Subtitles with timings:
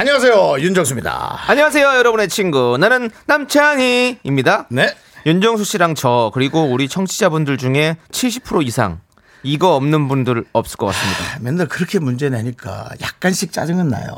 [0.00, 1.40] 안녕하세요 윤정수입니다.
[1.46, 2.78] 안녕하세요, 여러분의 친구.
[2.80, 4.68] 나는 남창희입니다.
[4.70, 4.96] 네.
[5.26, 9.02] 윤정수 씨랑 저, 그리고 우리 청취자분들 중에 70% 이상,
[9.42, 11.38] 이거 없는 분들 없을 것 같습니다.
[11.42, 14.16] 맨날 그렇게 문제 내니까 약간씩 짜증은 나요.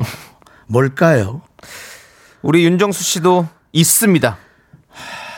[0.69, 1.43] 뭘까요?
[2.43, 4.39] 우리 윤정수 씨도 있습니다.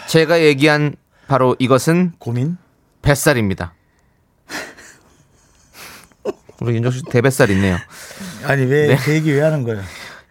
[0.08, 0.94] 제가 얘기한
[1.26, 2.58] 바로 이것은 고민?
[3.00, 3.72] 뱃살입니다.
[6.60, 7.78] 우리 윤정수 씨 대뱃살 있네요.
[8.44, 8.96] 아니 왜 네.
[8.96, 9.82] 그 얘기 왜 하는 거예요?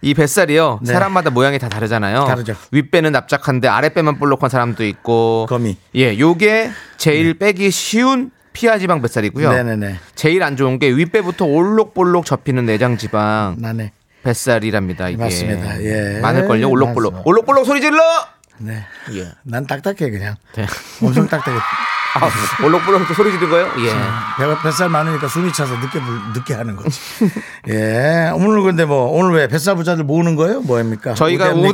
[0.04, 0.92] 이 뱃살이요 네.
[0.94, 2.26] 사람마다 모양이 다 다르잖아요.
[2.26, 2.56] 다르죠.
[2.72, 5.45] 윗배는 납작한데 아랫배만 볼록한 사람도 있고.
[5.48, 5.78] 거미.
[5.95, 9.50] 예, 요게 제일 빼기 쉬운 피하 지방 뱃살이고요.
[9.52, 9.95] 네네네.
[10.14, 13.94] 제일 안 좋은 게 윗배부터 올록볼록 접히는 내장 지방 나네.
[14.23, 15.10] 뱃살이랍니다.
[15.10, 15.82] 이게 맞습니다.
[15.84, 16.20] 예.
[16.22, 16.70] 많을 걸요.
[16.70, 17.14] 올록볼록.
[17.14, 17.30] 맞습니다.
[17.30, 18.00] 올록볼록 소리 질러.
[18.58, 18.86] 네.
[19.14, 19.28] 예.
[19.44, 20.36] 난 딱딱해 그냥.
[20.56, 20.66] 네.
[21.02, 21.58] 엄청 딱딱해.
[22.16, 22.30] 아,
[22.66, 23.67] 올록볼록 또 소리 지른 거요?
[23.80, 23.89] 예.
[24.38, 27.00] 배가 뱃살 많으니까 숨이 차서 늦게 불- 늦게 하는 거지.
[27.70, 28.31] 예.
[28.36, 30.61] 오늘 근데 뭐 오늘 왜 뱃살 부자들 모으는 거예요?
[30.61, 31.16] 뭐입니까?
[31.16, 31.70] 저희가 우대합니까?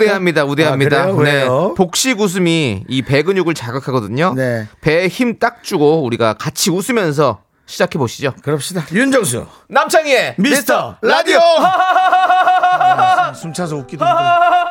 [0.45, 0.45] 우대합니다.
[0.45, 1.01] 우대합니다.
[1.03, 1.23] 아, 그래요?
[1.23, 1.31] 네.
[1.43, 1.73] 왜요?
[1.75, 4.33] 복식 웃음이 이 배 근육을 자극하거든요.
[4.35, 4.67] 네.
[4.81, 8.33] 배에 힘 딱 주고 우리가 같이 웃으면서 시작해 보시죠.
[8.43, 8.83] 그럽시다.
[8.91, 9.45] 윤정수.
[9.69, 11.39] 남창희의 미스터 라디오.
[11.39, 14.68] 아, 숨 차서 웃기도 힘들어.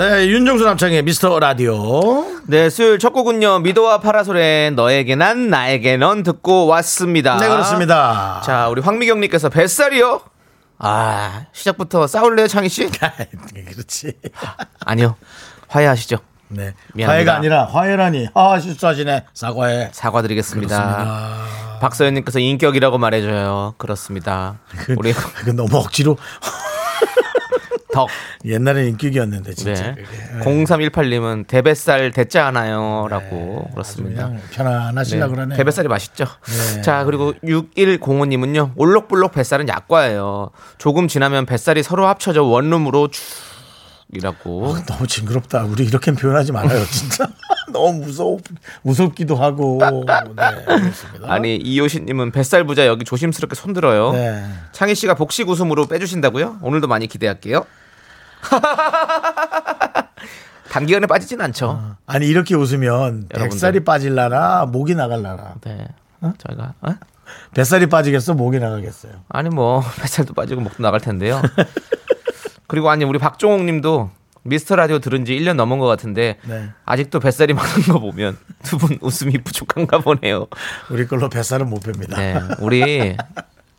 [0.00, 2.24] 네, 윤정수 남창의 미스터 라디오.
[2.46, 3.58] 네, 수요일 첫 곡은요.
[3.58, 7.36] 미도와 파라솔의 너에게 난 나에게 넌 듣고 왔습니다.
[7.36, 8.40] 네, 그렇습니다.
[8.42, 10.22] 자, 우리 황미경님께서 뱃살이요?
[10.78, 12.88] 아, 시작부터 싸울래요, 창희 씨?
[13.68, 14.14] 그렇지.
[14.86, 15.16] 아니요.
[15.68, 16.16] 화해하시죠.
[16.48, 16.72] 네.
[16.94, 17.12] 미안합니다.
[17.12, 18.28] 화해가 아니라 화해라니.
[18.32, 19.26] 아, 실수하시네.
[19.34, 19.90] 사과해.
[19.92, 21.44] 사과드리겠습니다.
[21.82, 23.74] 박서연님께서 인격이라고 말해줘요.
[23.76, 24.60] 그렇습니다.
[24.96, 25.12] 우리
[25.44, 26.16] 그 너무 억지로
[27.92, 28.08] 덕.
[28.44, 29.82] 옛날에 인격이었는데 진짜.
[29.82, 29.94] 네.
[29.94, 30.44] 그게.
[30.44, 33.06] 0318님은 대뱃살 됐지 않아요?
[33.10, 34.32] 라고 그렇습니다.
[34.52, 35.56] 편안하시려 네, 그러네.
[35.56, 36.24] 대뱃살이 맛있죠.
[36.74, 36.82] 네.
[36.82, 38.72] 자, 그리고 6105님은요.
[38.76, 40.50] 올록볼록 뱃살은 약과예요.
[40.78, 43.22] 조금 지나면 뱃살이 서로 합쳐져 원룸으로 쭉
[44.12, 44.76] 이라고.
[44.86, 45.64] 너무 징그럽다.
[45.64, 47.28] 우리 이렇게 표현하지 말아요, 진짜.
[47.72, 48.38] 너무 무서워,
[48.82, 49.78] 무섭기도 하고.
[49.80, 51.32] 네, 그렇습니다.
[51.32, 54.12] 아니, 이효신님은 뱃살 부자 여기 조심스럽게 손들어요.
[54.12, 54.44] 네.
[54.72, 56.58] 창희 씨가 복식 웃음으로 빼주신다고요?
[56.62, 57.64] 오늘도 많이 기대할게요.
[60.70, 61.96] 단기간에 빠지진 않죠.
[62.06, 63.48] 아니, 이렇게 웃으면 여러분들.
[63.48, 65.54] 뱃살이 빠질라나, 목이 나갈라나.
[65.62, 65.88] 네.
[66.38, 66.94] 저희가 어?
[67.54, 69.12] 뱃살이 빠지겠어, 목이 나가겠어요.
[69.28, 71.40] 아니 뭐 뱃살도 빠지고 목도 나갈 텐데요.
[72.66, 74.10] 그리고 아니 우리 박종옥 님도
[74.42, 76.70] 미스터 라디오 들은 지 1년 넘은 것 같은데 네.
[76.84, 80.46] 아직도 뱃살이 많은 거 보면 두 분 웃음이 부족한가 보네요.
[80.90, 82.16] 우리 걸로 뱃살은 못 뺍니다.
[82.16, 82.40] 네.
[82.60, 83.16] 우리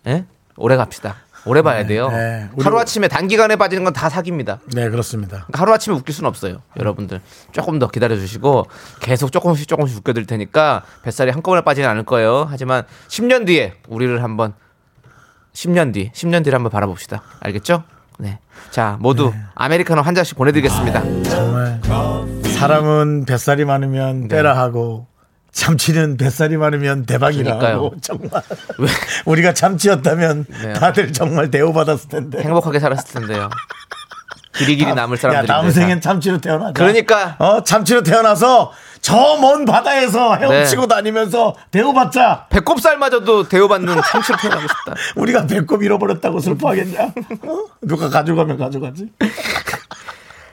[0.08, 0.26] 예?
[0.58, 1.16] 오래 갑시다.
[1.46, 2.10] 오래 봐야 돼요.
[2.10, 2.50] 네.
[2.54, 4.60] 우리- 하루 아침에 단기간에 빠지는 건 다 사기입니다.
[4.74, 5.48] 네, 그렇습니다.
[5.54, 6.62] 하루 아침에 웃길 수는 없어요.
[6.80, 7.20] 여러분들.
[7.52, 8.66] 조금 더 기다려 주시고
[9.00, 12.48] 계속 조금씩 조금씩 웃겨 드릴 테니까 뱃살이 한꺼번에 빠지는 않을 거예요.
[12.50, 14.54] 하지만 10년 뒤에 우리를 한번
[15.54, 17.22] 10년 뒤, 10년 뒤를 한번 바라봅시다.
[17.42, 17.84] 알겠죠?
[18.20, 18.40] 네.
[18.70, 21.02] 자, 모두 아메리카노 한 잔씩 보내 드리겠습니다.
[21.24, 21.82] 정말
[22.58, 25.08] 사람은 뱃살이 많으면 빼라 하고
[25.52, 27.76] 참치는 뱃살이 많으면 대박이라 그러니까요.
[27.76, 28.30] 하고 정말
[29.26, 30.74] 우리가 참치였다면 네.
[30.74, 32.42] 다들 정말 대우받았을 텐데.
[32.42, 33.50] 행복하게 살았을 텐데요.
[34.54, 36.74] 길이 길이 남을 야 사람들이 다음 생엔 참치로 태어나자.
[36.74, 37.36] 그러니까.
[37.40, 40.88] 어 참치로 태어나서 저 먼 바다에서 헤엄치고 네.
[40.96, 42.46] 다니면서 대우받자.
[42.50, 44.94] 배꼽살마저도 대우받는 참치로 태어나고 싶다.
[45.16, 47.04] 우리가 배꼽 잃어버렸다고 슬퍼하겠냐?
[47.04, 47.66] 어?
[47.82, 49.08] 누가 가져가면 가져가지.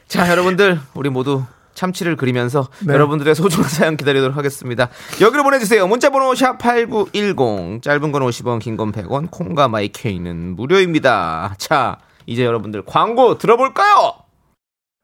[0.08, 1.44] 자, 여러분들, 우리 모두
[1.78, 2.92] 참치를 그리면서 네.
[2.94, 4.88] 여러분들의 소중한 사연 기다리도록 하겠습니다.
[5.20, 5.86] 여기로 보내주세요.
[5.86, 11.54] 문자번호 샵 8910, 짧은 건 50원, 긴 건 100원, 콩과 마이케이는 무료입니다.
[11.58, 14.12] 자, 이제 여러분들 광고 들어볼까요?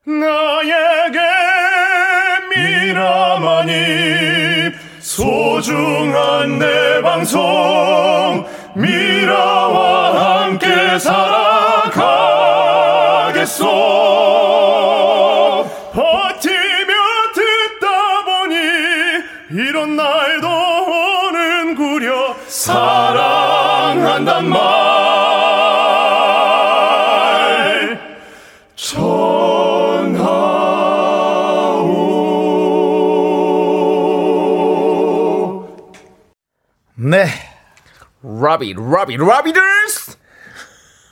[0.07, 1.19] 나에게
[2.55, 3.73] 미라만이
[5.01, 7.41] 소중한 내 방송
[8.77, 10.99] 미라와 함께
[13.25, 14.44] 살아가겠소
[22.65, 24.59] 사랑한단 말
[35.15, 35.69] 전하오
[36.95, 37.27] 네
[38.23, 40.17] 러비 러비 러비들스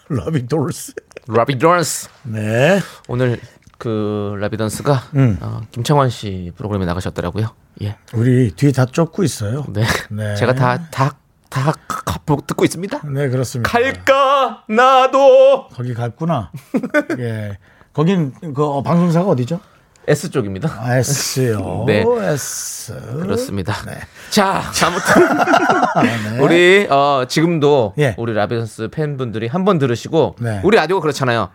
[0.09, 0.95] 라비던스
[1.27, 3.39] 라비던스 네 오늘
[3.77, 5.37] 그 라비던스가 음.
[5.43, 7.55] 어, 김창완 씨 프로그램에 나가셨더라고요.
[7.83, 7.97] 예.
[8.15, 9.67] 우리 뒤 다 쫓고 있어요.
[9.69, 9.85] 네.
[10.11, 10.35] 네.
[10.37, 11.17] 제가 다 다
[11.53, 11.73] 다
[12.47, 13.01] 듣고 있습니다.
[13.09, 13.71] 네, 그렇습니다.
[13.71, 16.51] 갈까 나도 거기 갔구나.
[17.19, 17.59] 예.
[17.93, 19.61] 거긴 그 어, 방송사가 어디죠?
[20.09, 20.69] S 쪽입니다.
[20.81, 21.85] 아, S요.
[21.87, 22.05] 네.
[22.33, 22.93] S.
[23.23, 23.75] 그렇습니다.
[23.87, 23.99] 네.
[24.31, 28.15] 자, 아무튼 우리 어, 지금도 예.
[28.19, 30.61] 우리 라비던스 팬분들이 한 번 들으시고 네.
[30.65, 31.51] 우리 라디오가 그렇잖아요.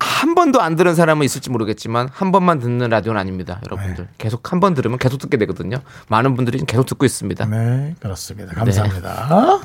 [0.00, 4.04] 한 번도 안 들은 사람은 있을지 모르겠지만 한 번만 듣는 라디오는 아닙니다, 여러분들.
[4.04, 4.10] 네.
[4.18, 5.78] 계속 한 번 들으면 계속 듣게 되거든요.
[6.08, 7.46] 많은 분들이 계속 듣고 있습니다.
[7.46, 8.54] 네, 그렇습니다.
[8.54, 9.60] 감사합니다.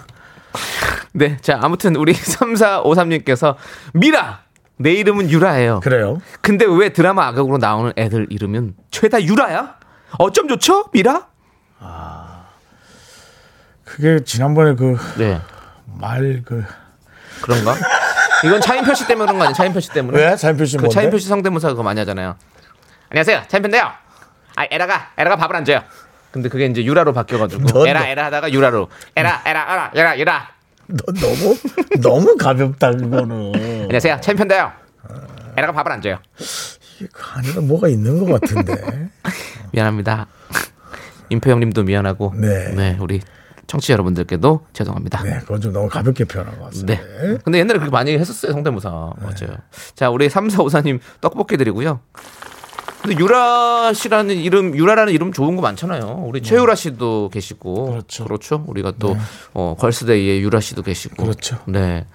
[1.14, 3.56] 네, 자 아무튼 우리 3453님께서
[3.94, 4.42] 미라
[4.78, 5.80] 내 이름은 유라예요.
[5.82, 6.20] 그래요.
[6.42, 9.76] 근데 왜 드라마 악역으로 나오는 애들 이름은 죄다 유라야?
[10.20, 11.28] 어쩜 좋죠, 미라?
[13.84, 15.40] 그게 지난번에 그 네,
[15.86, 16.64] 말그
[17.42, 17.76] 그런가?
[18.44, 19.54] 이건 차인표 씨 때문에 그런 거 아니에요?
[19.56, 20.18] 차인표 씨 때문에?
[20.18, 20.36] 왜?
[20.36, 20.94] 차인표 씨 그 뭔데?
[20.94, 22.36] 차인표 씨 성대모사 그거 많이 하잖아요.
[23.10, 23.92] 안녕하세요, 차인표인데요.
[24.56, 25.82] 아, 에라가 에라가 밥을 안 줘요.
[26.32, 28.06] 근데 그게 이제 유라로 바뀌어가지고 너, 에라 너.
[28.08, 30.50] 에라 하다가 유라로 에라 에라 에라 유라 유라.
[30.88, 31.58] 너 너무
[32.02, 33.54] 너무 가볍다 그거는.
[33.84, 34.72] 안녕하세요, 차인표인데요.
[35.56, 36.20] 에라가 밥을 안 줘요.
[37.12, 39.10] 그 안에 뭐가 있는 것 같은데.
[39.72, 40.28] 미안합니다.
[41.30, 42.74] 임표 형님도 미안하고 네.
[42.76, 43.22] 네, 우리
[43.74, 45.24] 청취자 여러분들께도 죄송합니다.
[45.24, 47.02] 네, 그건 좀 너무 가볍게 표현한 것 같습니다.
[47.02, 47.38] 네.
[47.44, 48.90] 근데 옛날에 그렇게 많이 했었어요, 성대모사.
[48.90, 49.58] 맞아요.
[49.96, 52.00] 자, 우리 3454님 떡볶이 드리고요.
[53.02, 56.24] 근데 유라 씨라는 이름, 유라라는 이름 좋은 거 많잖아요.
[56.26, 57.86] 우리 최유라 씨도 계시고.
[57.88, 58.24] 그렇죠.
[58.26, 58.64] 그렇죠.
[58.68, 59.18] 우리가 또,
[59.54, 61.24] 어, 걸스데이에 유라 씨도 계시고.
[61.24, 61.58] 그렇죠.
[61.66, 62.06] 네.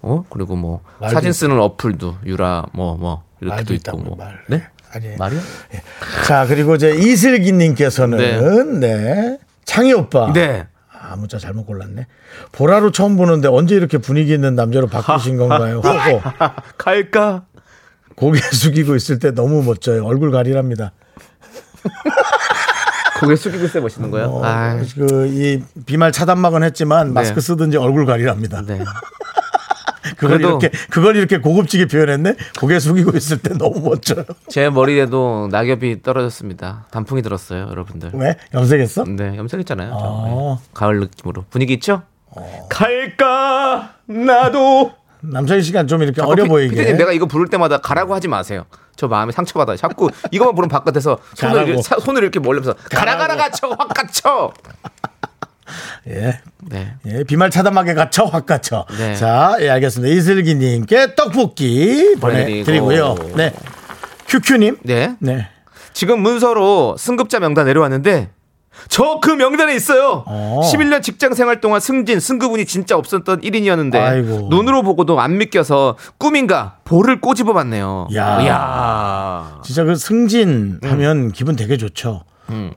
[0.00, 4.16] 어, 그리고 뭐, 사진 쓰는 어플도 유라, 뭐, 뭐, 이렇게도 있고, 있다고 뭐.
[4.16, 4.40] 말.
[4.46, 4.64] 네?
[4.92, 5.16] 아니.
[5.16, 5.40] 말이요?
[6.26, 9.38] 자, 그리고 이제 이슬기님께서는 네.
[9.64, 10.32] 창희 오빠.
[10.32, 10.66] 네.
[11.08, 12.06] 아, 문자 잘못 골랐네.
[12.52, 15.80] 보라로 처음 보는데 언제 이렇게 분위기 있는 남자로 바꾸신 건가요?
[15.82, 16.20] 하고
[16.76, 17.44] 갈까?
[18.14, 20.04] 고개 숙이고 있을 때 너무 멋져요.
[20.04, 20.92] 얼굴 가리랍니다.
[23.20, 24.26] 고개 숙이고 있어 멋있는 거예요?
[24.28, 28.62] 어, 아, 그이 비말 차단막은 했지만 마스크 쓰든지 얼굴 가리랍니다.
[28.66, 28.80] 네.
[30.18, 32.34] 그걸 이렇게 그걸 이렇게 고급지게 표현했네.
[32.58, 34.24] 고개 숙이고 있을 때 너무 멋져요.
[34.48, 36.86] 제 머리에도 낙엽이 떨어졌습니다.
[36.90, 38.10] 단풍이 들었어요, 여러분들.
[38.14, 38.36] 왜?
[38.52, 39.04] 염색했어?
[39.04, 39.90] 네, 염색했잖아요.
[39.90, 39.96] 저.
[40.00, 40.58] 어.
[40.60, 40.68] 네.
[40.74, 42.02] 가을 느낌으로 분위기 있죠?
[42.68, 44.92] 갈까 나도.
[45.20, 46.76] 남창희 씨가 좀 이렇게 자꾸 어려 피- 보이게.
[46.76, 48.64] 피디님 내가 이거 부를 때마다 가라고 하지 마세요.
[48.94, 49.76] 저 마음에 상처받아요.
[49.76, 51.68] 자꾸 이것만 부르면 바깥에서 손을.
[51.68, 54.52] 이렇게, 손을 이렇게 몰면서 가라 가라 갇혀 확 갇혀.
[56.08, 56.40] 예.
[56.62, 56.94] 네.
[57.06, 58.84] 예, 비말 차단막에 갇혀 확 갇혀.
[58.98, 59.14] 네.
[59.14, 60.14] 자, 예, 알겠습니다.
[60.14, 63.14] 이슬기 님께 떡볶이 보내 드리고요.
[63.14, 63.36] 보내드리고.
[63.36, 63.52] 네.
[64.28, 64.76] 큐큐 님.
[64.82, 65.14] 네.
[65.20, 65.48] 네.
[65.92, 68.30] 지금 문서로 승급자 명단 내려왔는데
[68.88, 70.22] 저 그 명단에 있어요.
[70.26, 70.60] 어.
[70.64, 74.46] 11년 직장 생활 동안 승진, 승급운이 진짜 없었던 1인이었는데 아이고.
[74.50, 78.08] 눈으로 보고도 안 믿겨서 꿈인가 볼을 꼬집어 봤네요.
[78.14, 78.46] 야.
[78.46, 79.60] 야.
[79.64, 80.90] 진짜 그 승진 음.
[80.90, 82.22] 하면 기분 되게 좋죠.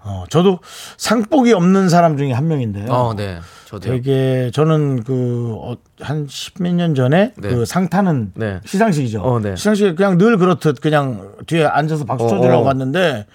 [0.04, 0.60] 어, 저도
[0.98, 2.88] 상복이 없는 사람 중에 한 명인데요.
[2.90, 3.40] 어, 네.
[3.70, 3.94] 저도요.
[3.94, 7.50] 되게 저는 그한 십몇 년 전에 네.
[7.50, 8.60] 그 상 타는 네.
[8.66, 9.22] 시상식이죠.
[9.22, 9.56] 어, 네.
[9.56, 12.66] 시상식 그냥 늘 그렇듯 그냥 뒤에 앉아서 박수 어, 쳐주려고 어.
[12.66, 13.28] 갔는데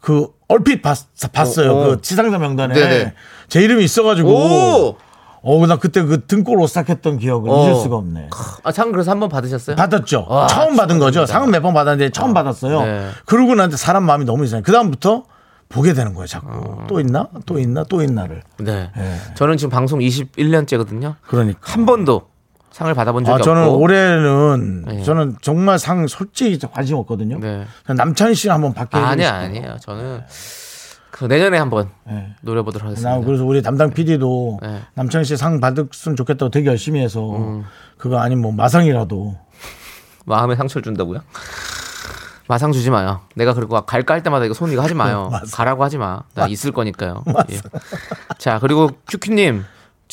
[0.00, 0.96] 그 얼핏 봤,
[1.32, 1.72] 봤어요.
[1.72, 1.84] 어, 어.
[1.96, 3.12] 그 시상자 명단에 네네.
[3.48, 4.96] 제 이름이 있어가지고 오!
[5.46, 7.64] 어, 나 그때 그 등골 오싹했던 기억을 어.
[7.64, 8.30] 잊을 수가 없네.
[8.62, 9.76] 아, 상 그래서 한 번 받으셨어요?
[9.76, 10.26] 받았죠.
[10.28, 11.26] 와, 처음 받은 거죠.
[11.26, 12.34] 상은 몇 번 받았는데 처음 어.
[12.34, 12.82] 받았어요.
[12.82, 13.08] 네.
[13.26, 14.62] 그러고 나한테 사람 마음이 너무 이상해.
[14.62, 15.24] 그 다음부터
[15.68, 16.26] 보게 되는 거예요.
[16.28, 16.86] 자꾸 어.
[16.88, 18.42] 또 있나, 또 있나, 또 있나를.
[18.58, 18.90] 네.
[18.96, 19.16] 예.
[19.34, 21.16] 저는 지금 방송 21년째거든요.
[21.26, 21.58] 그러니까.
[21.62, 22.22] 한 번도
[22.74, 23.78] 상을 받아본 적이 아, 저는 없고.
[23.78, 25.02] 올해는 네.
[25.04, 27.38] 저는 정말 상 솔직히 관심 없거든요.
[27.38, 27.64] 네.
[27.86, 29.28] 남창희 씨를 한번 받게 싶어요.
[29.30, 29.76] 아니에요.
[29.80, 30.22] 저는
[31.12, 32.34] 그 내년에 한번 네.
[32.40, 33.16] 노려보도록 하겠습니다.
[33.16, 34.68] 나 그래서 우리 담당 PD도 네.
[34.68, 34.82] 음.
[34.94, 37.62] 남창희 씨 상 받았으면 좋겠다고 되게 열심히 해서
[37.96, 39.36] 그거 아니면 뭐 마상이라도
[40.24, 41.20] 마음에 상처를 준다고요?
[42.48, 43.20] 마상 주지 마요.
[43.36, 45.30] 내가 그리고 갈까 할 때마다 이거 손 이거 하지 마요.
[45.54, 46.22] 가라고 하지 마.
[46.34, 47.22] 나 있을 거니까요.
[47.52, 47.58] 예.
[48.38, 49.62] 자 그리고 큐큐님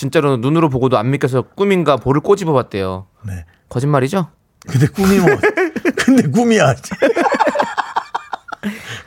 [0.01, 3.05] 진짜로 눈으로 보고도 안 믿겨서 꿈인가 볼을 꼬집어 봤대요.
[3.21, 3.45] 네.
[3.69, 4.29] 거짓말이죠?
[4.67, 5.27] 근데 꿈이 뭐
[5.95, 6.73] 근데 꿈이야.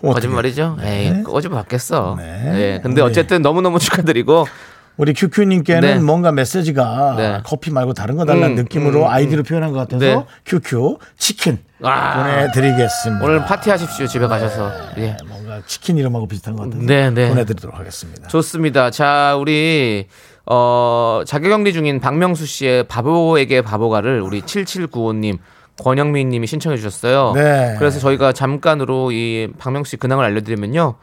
[0.01, 0.77] 거짓말이죠?
[0.81, 2.15] 에이 꼬집어 봤겠어.
[2.17, 2.51] 네.
[2.55, 2.81] 예.
[2.81, 4.47] 근데 어쨌든 너무 너무 축하드리고
[4.97, 5.99] 우리 큐큐님께는 네.
[5.99, 7.41] 뭔가 메시지가 네.
[7.45, 10.25] 커피 말고 다른 거 달라는 음, 느낌으로 음, 아이디로 표현한 것 같아서 네.
[10.47, 12.23] 큐큐 치킨 아.
[12.23, 13.25] 보내드리겠습니다.
[13.25, 14.71] 오늘 파티하십시오 집에 가셔서.
[14.99, 15.01] 예.
[15.01, 17.29] 네, 뭔가 치킨 이름하고 비슷한 것 같아서 네, 네.
[17.31, 18.29] 보내드리도록 하겠습니다.
[18.29, 18.93] 좋습니다.
[18.93, 20.07] 자, 우리
[20.47, 25.39] 어 자격격리 중인 박명수 씨의 바보에게 바보가를 우리 7795님
[25.83, 27.33] 권영민 님이 신청해 주셨어요.
[27.35, 27.77] 네.
[27.79, 30.97] 그래서 저희가 잠깐으로 이 박명수 씨 근황을 알려드리면요.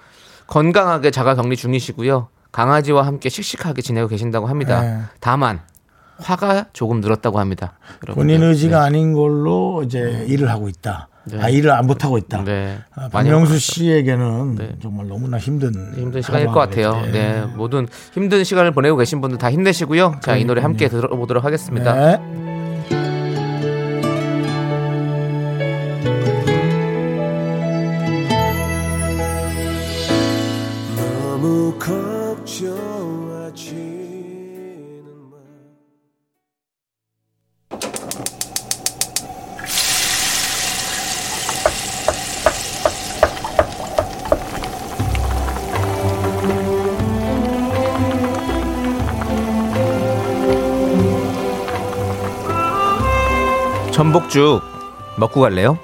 [0.48, 2.28] 건강하게 자가 격리 중이시고요.
[2.52, 4.82] 강아지와 함께 씩씩하게 지내고 계신다고 합니다.
[4.82, 5.00] 네.
[5.20, 5.62] 다만
[6.18, 7.74] 화가 조금 늘었다고 합니다.
[8.04, 8.14] 여러분들.
[8.16, 8.86] 본인 의지가 네.
[8.86, 11.08] 아닌 걸로 이제 일을 하고 있다.
[11.40, 12.44] 아, 일을 안 못하고 있다.
[12.44, 12.80] 네.
[12.96, 14.76] 아, 박명수 씨에게는 네.
[14.82, 16.92] 정말 너무나 힘든 힘든 시간일 것 같아요.
[16.92, 17.18] 상황이겠지.
[17.20, 20.20] 네, 모든 힘든 시간을 보내고 계신 분들 다 힘내시고요.
[20.22, 21.94] 자, 이 노래 함께 들어보도록 하겠습니다.
[21.94, 22.20] 네.
[30.98, 32.11] 너무 걱
[54.02, 54.64] 전복죽
[55.18, 55.78] 먹고 갈래요?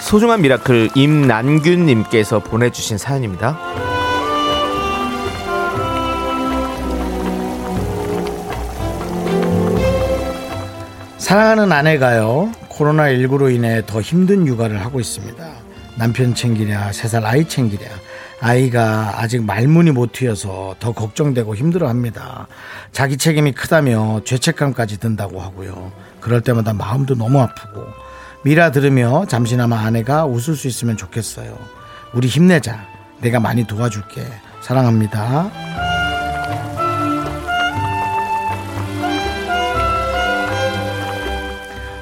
[0.00, 3.58] 소중한 Miracle 임남규님께서 보내주신 사연입니다.
[11.18, 15.44] 사랑하는 아내가요 코로나19로 인해 더 힘든 육아를 하고 있습니다
[15.96, 17.84] 남편 챙기랴 세 살 아이 챙기랴
[18.40, 22.46] 아이가 아직 말문이 못 트여서 더 걱정되고 힘들어합니다.
[22.92, 25.92] 자기 책임이 크다며 죄책감까지 든다고 하고요.
[26.20, 27.84] 그럴 때마다 마음도 너무 아프고
[28.44, 31.58] 미라 들으며 잠시나마 아내가 웃을 수 있으면 좋겠어요.
[32.12, 32.86] 우리 힘내자.
[33.20, 34.24] 내가 많이 도와줄게.
[34.62, 35.50] 사랑합니다.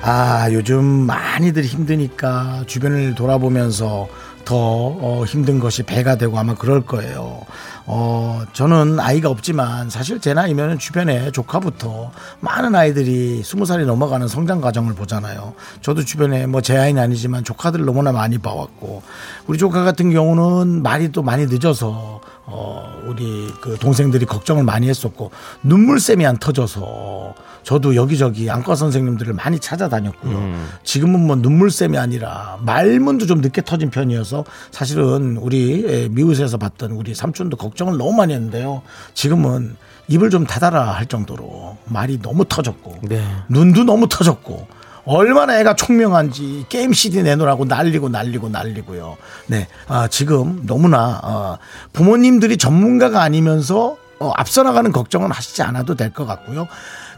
[0.08, 4.08] 아, 요즘 많이들 힘드니까 주변을 돌아보면서
[4.46, 7.42] 더 어, 힘든 것이 배가 되고 아마 그럴 거예요.
[7.88, 12.10] 어, 저는 아이가 없지만 사실 제 나이면 주변에 조카부터
[12.40, 15.52] 많은 아이들이 스무 살이 넘어가는 성장 과정을 보잖아요.
[15.82, 19.02] 저도 주변에 뭐 제 아이는 아니지만 조카들 너무나 많이 봐왔고
[19.46, 25.30] 우리 조카 같은 경우는 말이 또 많이 늦어서 어, 우리 그 동생들이 걱정을 많이 했었고
[25.64, 27.34] 눈물샘이 안 터져서
[27.66, 30.54] 저도 여기저기 안과 선생님들을 많이 찾아다녔고요.
[30.84, 37.12] 지금은 뭐 눈물샘이 아니라 말문도 좀 늦게 터진 편이어서 사실은 우리 에, 미우새에서 봤던 우리
[37.12, 38.82] 삼촌도 걱정을 너무 많이 했는데요.
[39.14, 39.74] 지금은
[40.06, 43.20] 입을 좀 닫아라 할 정도로 말이 너무 터졌고 네.
[43.48, 44.68] 눈도 너무 터졌고
[45.04, 49.16] 얼마나 애가 총명한지 게임 CD 내놓으라고 난리고 난리고 난리고요.
[49.48, 51.58] 네, 아, 지금 너무나 어,
[51.92, 56.68] 부모님들이 전문가가 아니면서 어, 앞서 나가는 걱정은 하시지 않아도 될 것 같고요.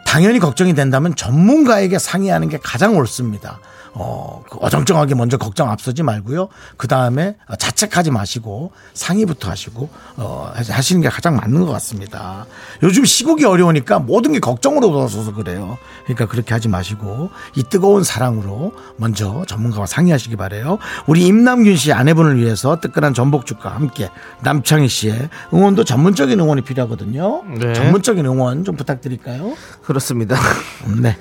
[0.05, 3.61] 당연히 걱정이 된다면 전문가에게 상의하는 게 가장 옳습니다.
[3.93, 6.49] 어, 그 어정쩡하게 먼저 걱정 앞서지 말고요.
[6.77, 12.47] 그 다음에 자책하지 마시고 상의부터 하시고, 어, 하시는 게 가장 맞는 것 같습니다.
[12.83, 15.79] 요즘 시국이 어려우니까 모든 게 걱정으로 돌아서서 그래요.
[16.05, 20.79] 그러니까 그렇게 하지 마시고, 이 뜨거운 사랑으로 먼저 전문가와 상의하시기 바래요.
[21.07, 24.11] 우리 임남균 씨 아내분을 위해서 뜨끈한 전복죽과 함께
[24.43, 27.45] 남창희 씨의 응원도 전문적인 응원이 필요하거든요.
[27.59, 27.73] 네.
[27.73, 29.55] 전문적인 응원 좀 부탁드릴까요?
[29.83, 30.37] 그렇습니다.
[31.01, 31.17] 네.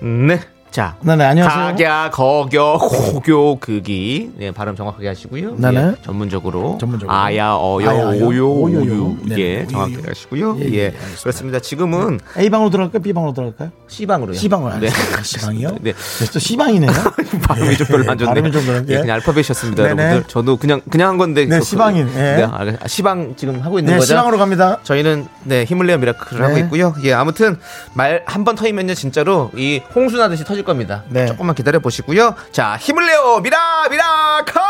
[0.00, 0.40] 네.
[0.72, 0.96] 자.
[1.02, 1.64] 네, 네, 안녕하세요.
[1.66, 4.30] 각야, 거겨, 고교, 극이.
[4.38, 5.56] 네, 발음 정확하게 하시고요.
[5.58, 5.78] 네네.
[5.80, 6.78] 예, 전문적으로.
[6.80, 7.14] 전문적으로.
[7.14, 8.50] 아야, 어여, 아야, 어여, 오요.
[8.50, 9.16] 오유.
[9.28, 9.66] 네네, 예.
[9.66, 10.56] 정확하게 하시고요.
[10.60, 11.20] 예, 예, 예, 알겠습니다.
[11.20, 11.60] 그렇습니다.
[11.60, 13.02] 지금은 A방으로 들어갈까요?
[13.02, 13.70] B방으로 들어갈까요?
[13.86, 14.34] C방으로요.
[14.34, 14.88] C방으로 네.
[15.22, 15.68] C방이요?
[15.82, 15.92] 네.
[15.92, 16.26] 네.
[16.32, 16.90] 또 C방이네요.
[17.46, 18.34] 발음이 좀 별로 안 좋네요.
[18.34, 18.94] 발음이 좀 그런데.
[18.94, 20.02] 예, 그냥 알파벳이었습니다, 네네.
[20.02, 20.28] 여러분들.
[20.28, 21.44] 저도 그냥 그냥 한 건데.
[21.44, 22.36] 네, 그- C방인, 예.
[22.36, 24.08] 네, 알- 아, C방 지금 하고 있는 네, 거죠.
[24.14, 24.78] C방으로 갑니다.
[24.84, 26.46] 저희는 네 내어 미라클을 네.
[26.48, 26.94] 하고 있고요.
[27.04, 27.58] 예, 아무튼
[27.92, 31.02] 말 한 번 터이면요 진짜로 이 홍수 나듯이 터질 겁니다.
[31.08, 31.26] 네.
[31.26, 32.34] 조금만 기다려 보시고요.
[32.52, 34.62] 자, 힘을 내어 미라 미라클.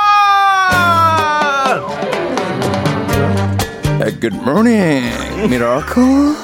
[4.20, 5.06] Good morning,
[5.48, 6.34] Miracle.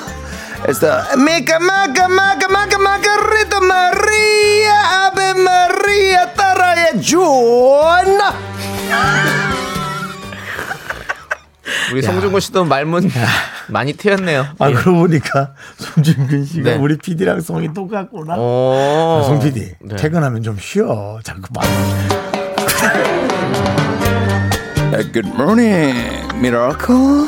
[0.68, 8.34] It's the Mica Maca Maca Maca Macarita Maria Ave Maria 따라해 주나
[11.92, 13.10] 우리 송중근 씨도 말문
[13.70, 14.46] 많이 트였네요.
[14.58, 14.74] 아, 예.
[14.74, 16.76] 그러고 보니까 송준근 씨가 네.
[16.76, 18.34] 우리 PD랑 성이 똑같구나.
[18.36, 19.20] 오.
[19.20, 19.96] 아, 송 PD, 네.
[19.96, 21.18] 퇴근하면 좀 쉬어.
[21.22, 21.66] 자꾸 말.
[25.12, 25.94] Good morning,
[26.40, 27.26] Miracle.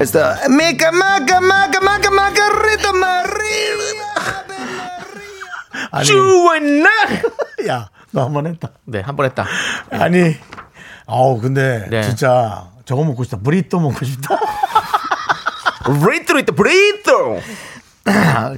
[0.00, 3.74] It's the Mica Maca Maca Maca Macarita Maria
[5.90, 6.88] Ave 아니, 주원나.
[7.68, 8.68] 야, 너 한 번 했다.
[8.84, 9.46] 네, 한 번 했다.
[9.90, 10.36] 아니,
[11.06, 12.02] 아우, 근데 네.
[12.02, 13.38] 진짜 저거 먹고 싶다.
[13.38, 14.38] 브리또 먹고 싶다.
[15.84, 16.52] 브레이트로 있다.
[16.54, 17.10] 브레이트.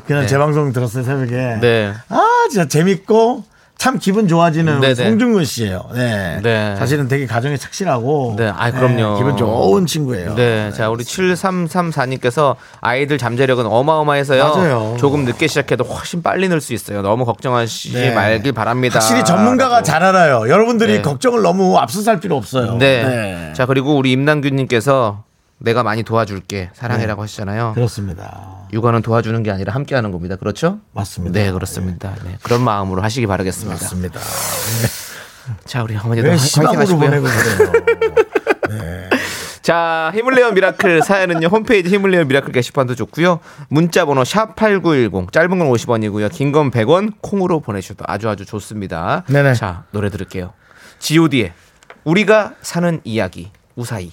[0.06, 1.58] 그냥 제 방송 들었어요, 새벽에.
[1.60, 1.92] 네.
[2.08, 3.44] 아, 진짜 재밌고
[3.78, 4.94] 참 기분 좋아지는 네네.
[4.94, 5.90] 송중근 씨예요.
[5.94, 6.40] 네.
[6.42, 6.74] 네.
[6.76, 9.18] 사실은 되게 가정에 착실하고 네, 아이, 그럼요.
[9.18, 10.34] 기분 좋은 친구예요.
[10.34, 14.42] 네, 자 우리 7334님께서 아이들 잠재력은 어마어마해서요.
[14.42, 14.96] 맞아요.
[14.98, 17.02] 조금 늦게 시작해도 훨씬 빨리 늘 수 있어요.
[17.02, 18.14] 너무 걱정하시지 네.
[18.14, 18.94] 말길 바랍니다.
[18.94, 19.84] 확실히 전문가가 라고.
[19.84, 20.48] 잘 알아요.
[20.48, 21.02] 여러분들이 네.
[21.02, 22.78] 걱정을 너무 앞서 살 필요 없어요.
[22.78, 23.52] 네.
[23.54, 25.22] 자 그리고 우리 임남규님께서
[25.58, 27.72] 내가 많이 도와줄게 사랑해라고 하시잖아요.
[27.74, 28.66] 그렇습니다.
[28.72, 30.36] 육아는 도와주는 게 아니라 함께하는 겁니다.
[30.36, 30.80] 그렇죠?
[30.92, 31.38] 맞습니다.
[31.38, 32.14] 네 그렇습니다.
[32.24, 33.82] 네, 그런 마음으로 하시기 바라겠습니다.
[33.82, 34.20] 맞습니다.
[35.64, 37.10] 자 우리 어머니도 왜 화- 화이팅 시방으로 하시고요.
[37.10, 37.72] 보내고 그래요?
[39.62, 41.48] 자, 힘을 내요 Miracle 사연은요.
[41.48, 43.40] 홈페이지 힘을 내요 Miracle 게시판도 좋고요.
[43.68, 46.30] 문자 번호 샵 8910 짧은 건 50원이고요.
[46.30, 49.24] 긴 건 100원 콩으로 보내주셔도 아주 아주 좋습니다.
[49.28, 49.54] 네네.
[49.54, 50.52] 자, 노래 들을게요.
[51.00, 51.52] G.O.D의
[52.04, 54.12] 우리가 사는 이야기 우사히.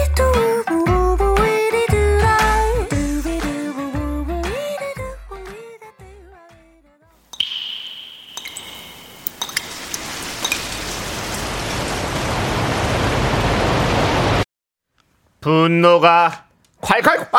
[15.41, 16.45] 분노가
[16.81, 17.31] 콸콸콸!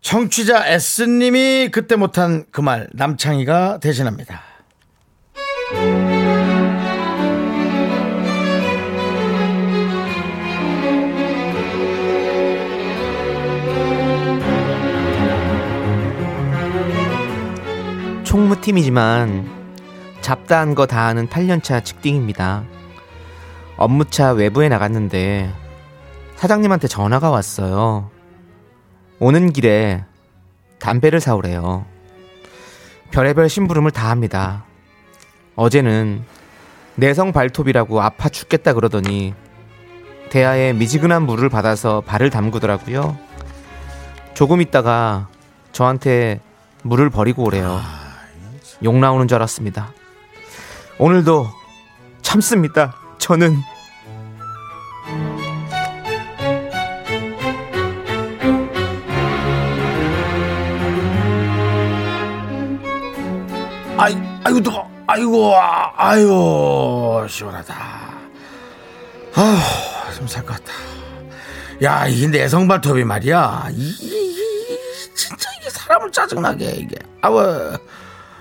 [0.00, 4.42] 청취자 S님이 그때 못한 그 말 남창희가 대신합니다.
[18.24, 19.48] 총무팀이지만
[20.20, 22.64] 잡다한 거 다 하는 8년차 직딩입니다.
[23.76, 25.52] 업무차 외부에 나갔는데
[26.44, 28.10] 사장님한테 전화가 왔어요.
[29.18, 30.04] 오는 길에
[30.78, 31.86] 담배를 사오래요.
[33.12, 34.66] 별의별 심부름을 다 합니다.
[35.56, 36.22] 어제는
[36.96, 39.32] 내성 발톱이라고 아파 죽겠다 그러더니
[40.28, 43.16] 대야에 미지근한 물을 받아서 발을 담그더라고요.
[44.34, 45.28] 조금 있다가
[45.72, 46.40] 저한테
[46.82, 47.80] 물을 버리고 오래요.
[48.82, 49.94] 욕 나오는 줄 알았습니다.
[50.98, 51.46] 오늘도
[52.20, 52.96] 참습니다.
[53.16, 53.56] 저는
[64.04, 64.14] 아이,
[64.44, 67.74] 아이고, 뜨거, 아이고, 아, 아유, 시원하다.
[69.34, 70.74] 아휴, 좀살 것 같다.
[71.82, 73.68] 야, 이 내성 발톱이 말이야.
[73.72, 74.78] 이, 이, 이,
[75.14, 76.96] 진짜 이게 사람을 짜증나게, 해, 이게.
[77.22, 77.78] 아우,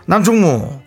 [0.05, 0.81] 남충무.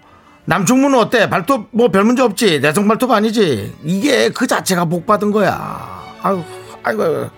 [0.45, 1.31] 남충무는 어때?
[1.31, 2.61] 발톱 뭐 별 문제 없지?
[2.61, 3.75] 내성 발톱 아니지?
[3.83, 6.05] 이게 그 자체가 복 받은 거야.
[6.21, 6.45] 아유,
[6.83, 7.31] 아이고.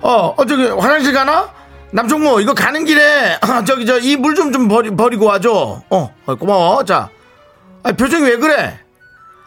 [0.00, 1.50] 어, 어, 저기, 화장실 가나?
[1.92, 5.82] 남종모, 이거 가는 길에, 저기, 저, 이 물 좀 좀 버리, 버리고 와줘.
[5.90, 6.84] 어, 어, 고마워.
[6.84, 7.10] 자.
[7.82, 8.78] 아, 표정이 왜 그래?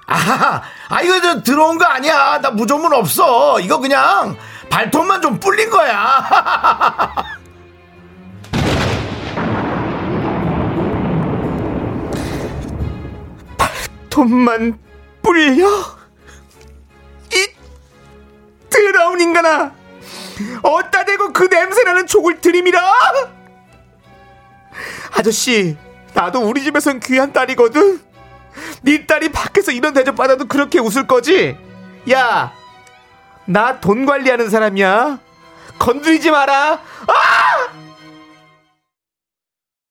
[0.07, 2.39] 아, 아, 이거 저 들어온 거 아니야.
[2.41, 3.59] 나 무조건 없어.
[3.59, 4.37] 이거 그냥
[4.69, 6.23] 발톱만 좀 불린 거야.
[14.09, 14.77] 돈만
[15.21, 15.67] 불려?
[17.33, 17.47] 이
[18.69, 19.71] 더러운 인간아!
[20.61, 22.79] 어디다 대고 그 냄새나는 족을 들이밀어?
[25.17, 25.77] 아저씨,
[26.13, 28.01] 나도 우리 집에선 귀한 딸이거든?
[28.81, 31.57] 네 딸이 밖에서 이런 대접 받아도 그렇게 웃을 거지?
[32.11, 32.53] 야,
[33.45, 35.19] 나 돈 관리하는 사람이야.
[35.79, 36.79] 건드리지 마라.
[37.07, 37.64] 아!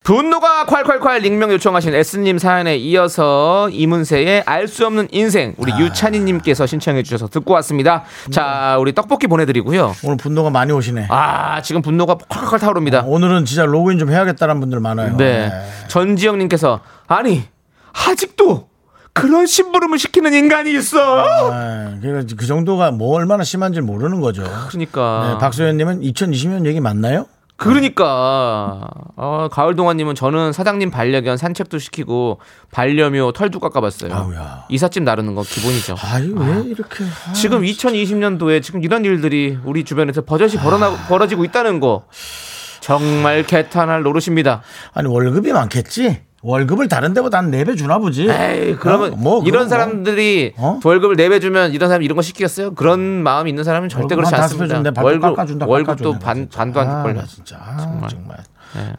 [0.04, 7.02] 분노가 콸콸콸 익명 요청하신 S님 사연에 이어서 이문세의 알 수 없는 인생 우리 유찬희님께서 신청해
[7.04, 8.04] 주셔서 듣고 왔습니다.
[8.30, 9.94] 자, 우리 떡볶이 보내드리고요.
[10.04, 11.06] 오늘 분노가 많이 오시네.
[11.08, 13.04] 아, 지금 분노가 콸콸콸 타오릅니다.
[13.06, 15.16] 오늘은 진짜 로그인 좀 해야겠다는 분들 많아요.
[15.16, 15.50] 네.
[15.88, 17.44] 전지영님께서 아니
[18.06, 18.68] 아직도
[19.14, 20.98] 그런 심부름을 시키는 인간이 있어.
[21.00, 24.42] 아, 그러니까 그 정도가 뭐 얼마나 심한지 모르는 거죠.
[24.68, 25.30] 그러니까.
[25.32, 27.26] 네, 박소연님은 2020년 얘기 맞나요?
[27.56, 32.40] 그러니까 어, 가을 동안님은 저는 사장님 반려견 산책도 시키고
[32.72, 34.12] 반려묘 털도 깎아봤어요.
[34.12, 34.64] 아우야.
[34.68, 35.94] 이삿짐 나르는 거 기본이죠.
[36.02, 37.04] 아유, 왜 이렇게.
[37.04, 42.06] 아, 지금 2020년도에 지금 이런 일들이 우리 주변에서 버젓이 벌어나, 벌어지고 있다는 거
[42.80, 44.62] 정말 개탄할 노릇입니다.
[44.92, 46.22] 아니, 월급이 많겠지?
[46.44, 48.28] 월급을 다른 데보다 한 4배 주나 보지.
[48.30, 49.16] 에이, 그러면 어?
[49.16, 50.78] 뭐 이런 그런 사람들이 어?
[50.84, 52.74] 월급을 내배주면 이런 사람이 이런 거 시키겠어요?
[52.74, 54.92] 그런 마음이 있는 사람은 절대 그렇지 않습니다.
[55.00, 56.48] 월급 깎아준다, 월급도 반.
[56.54, 57.22] 반도 안 아, 걸려.
[57.22, 58.38] 나 진짜 아, 정말.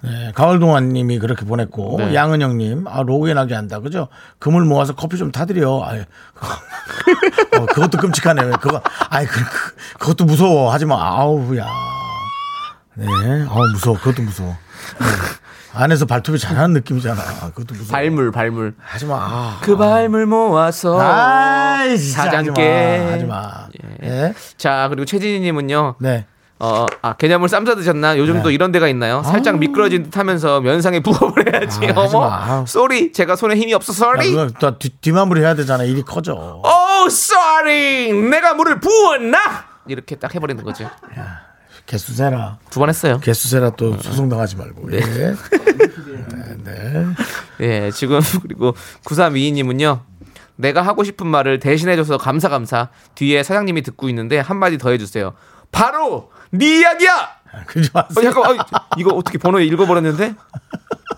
[0.01, 2.15] 네, 가을동안 님이 그렇게 보냈고 네.
[2.15, 4.07] 양은영 님 아 로그인하게 한다 그죠?
[4.39, 5.83] 금을 모아서 커피 좀 타드려.
[5.85, 6.01] 아유,
[7.59, 8.41] 어, 그것도 끔찍하네.
[8.43, 10.71] 왜 그거 아이 그, 그, 그것도 무서워.
[10.73, 10.95] 하지 마.
[10.95, 11.67] 아우야.
[12.95, 13.05] 네,
[13.49, 13.97] 아우 무서워.
[13.97, 14.49] 그것도 무서워.
[14.99, 15.05] 네.
[15.75, 17.21] 안에서 발톱이 자라는 느낌이잖아.
[17.53, 17.87] 그것도 무서워.
[17.91, 18.73] 발물 발물.
[18.79, 19.15] 하지 마.
[19.17, 19.59] 아.
[19.61, 23.07] 그 발물 모아서 아이, 사장께.
[23.11, 23.67] 하지마.
[23.99, 24.33] 네.
[24.57, 25.95] 자 그리고 최진희님은요.
[25.99, 26.25] 네.
[26.57, 28.17] 어, 아, 개념을 쌈 싸 드셨나?
[28.17, 29.21] 요즘도 이런 데가 있나요?
[29.23, 31.79] 살짝 미끄러진 듯 하면서 면상에 부업을 해야지.
[31.93, 32.65] 아, 하지 어머, 마.
[32.65, 33.11] Sorry.
[33.11, 34.33] 제가 손에 힘이 없어, 야, sorry.
[34.59, 35.83] 또 뒤, 뒤마무리 해야 되잖아.
[35.83, 36.33] 일이 커져.
[36.63, 38.13] 오, sorry.
[38.13, 39.37] 내가 물을 부었나?
[39.87, 40.89] 이렇게 딱 해버리는 거죠.
[41.85, 42.57] 개수 세라.
[42.69, 43.19] 두 번 했어요.
[43.21, 44.91] 개수 세라 또 소송 당하지 말고.
[44.93, 45.01] 예.
[46.63, 47.05] 네.
[47.59, 48.73] 예, 지금 그리고
[49.05, 50.01] 9322님은요.
[50.57, 52.89] 내가 하고 싶은 말을 대신해줘서 감사 감사.
[53.15, 55.33] 뒤에 사장님이 듣고 있는데 한마디 더 해주세요.
[55.71, 57.11] 바로 네 이야기야.
[57.67, 58.31] 그러지 어, 마세요.
[58.33, 58.65] 잠깐, 어,
[58.97, 60.35] 이거 어떻게 번호 읽어버렸는데?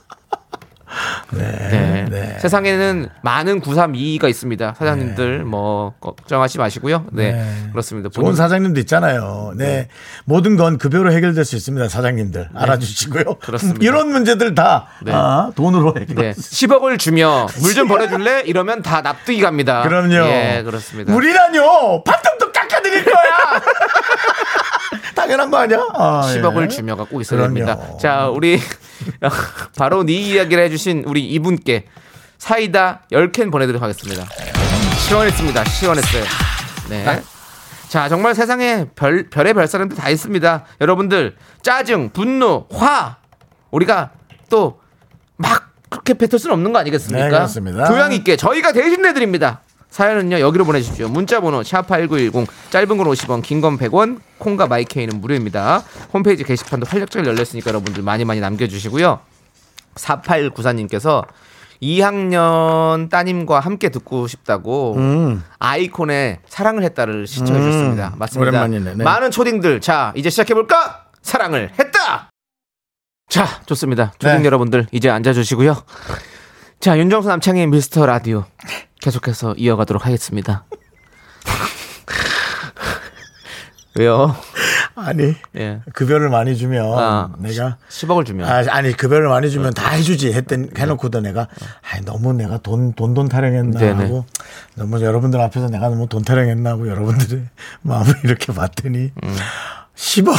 [1.32, 2.06] 네.
[2.10, 2.38] 네.
[2.40, 4.76] 세상에는 많은 9322가 있습니다.
[4.78, 7.06] 사장님들 뭐 걱정하지 마시고요.
[7.12, 7.70] 네, 네.
[7.72, 8.10] 그렇습니다.
[8.10, 9.54] 좋은 사장님도 있잖아요.
[9.56, 9.88] 네.
[10.26, 11.88] 모든 건 급여로 해결될 수 있습니다.
[11.90, 12.50] 사장님들.
[12.54, 13.24] 알아주시고요.
[13.24, 13.36] 네.
[13.42, 13.80] 그렇습니다.
[13.86, 15.12] 이런 문제들 다 네.
[15.14, 16.16] 아, 돈으로 해결.
[16.16, 18.42] 네, 10억을 주며 물 좀 버려줄래?
[18.46, 19.84] 이러면 다 납득이 갑니다.
[19.84, 20.16] 그럼요.
[20.16, 21.14] 예, 그렇습니다.
[21.14, 22.04] 우리라뇨.
[22.04, 23.37] 팔뚝도 깎아드릴 거야.
[25.16, 25.80] 당연한 거 아니야?
[25.94, 26.68] 아, 10억을 예.
[26.68, 27.54] 주며 갖고 있어야 그럼요.
[27.56, 27.98] 됩니다.
[28.00, 28.60] 자, 우리
[29.78, 31.86] 바로 네 이야기를 해주신 우리 이분께
[32.38, 34.26] 사이다 10캔 보내드리도록 하겠습니다.
[35.08, 35.64] 시원했습니다.
[35.66, 36.24] 시원했어요.
[36.90, 37.22] 네.
[37.90, 40.66] 자, 정말 세상에 별, 별의 별 사람들 다 있습니다.
[40.82, 43.18] 여러분들, 짜증, 분노, 화,
[43.72, 44.12] 우리가
[44.50, 44.80] 또
[45.40, 47.26] 막 그렇게 뱉을 수는 없는 거 아니겠습니까?
[47.26, 47.86] 네, 그렇습니다.
[47.88, 49.62] 교양 있게 저희가 대신 내드립니다.
[49.90, 51.08] 사연은요, 여기로 보내주십시오.
[51.08, 55.84] 문자번호, 샵8910, 짧은 건 50원, 긴 건 100원, 콩과 마이케이는 무료입니다.
[56.14, 59.20] 홈페이지 게시판도 활력잘 열렸으니까 여러분들 많이 많이 남겨주시고요.
[59.96, 61.26] 4894님께서
[61.82, 65.44] 2학년 따님과 함께 듣고 싶다고 음.
[65.60, 68.14] 아이콘의 사랑을 했다를 신청해 주셨습니다.
[68.18, 68.50] 맞습니다.
[68.50, 68.96] 오랜만이네.
[68.96, 69.04] 네.
[69.04, 71.06] 많은 초딩들 자 이제 시작해 볼까?
[71.22, 72.30] 사랑을 했다.
[73.30, 74.14] 자 좋습니다.
[74.18, 74.46] 초딩 네.
[74.46, 75.76] 여러분들 이제 앉아 주시고요.
[76.80, 78.46] 자 윤정수 남창의 미스터 라디오
[79.08, 80.66] 계속해서 이어가도록 하겠습니다.
[83.96, 84.36] 왜요?
[84.96, 85.80] 아니 예.
[85.94, 90.70] 급여를 많이 주면 아, 내가 10억을 주면 아, 아니 급여를 많이 주면 다 해주지 했던
[90.78, 91.48] 해놓고도 내가
[91.90, 94.04] 아이, 너무 내가 돈 돈 돈 타령했나 네네.
[94.04, 94.26] 하고
[94.76, 97.46] 너무 여러분들 앞에서 내가 너무 돈 타령했나 하고 여러분들의
[97.84, 99.14] 마음을 이렇게 봤더니
[99.96, 100.36] 10억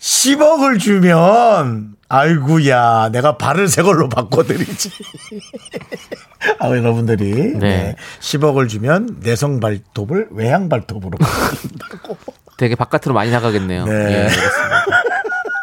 [0.00, 4.90] 10억을 주면 아이구야 내가 발을 새 걸로 바꿔드리지
[6.58, 7.58] 아 여러분들이 네.
[7.58, 7.96] 네.
[8.20, 12.16] 10억을 주면 내성 발톱을 외양 발톱으로 바꾼다고
[12.58, 13.84] 되게 바깥으로 많이 나가겠네요.
[13.86, 13.92] 네.
[14.26, 14.28] 예.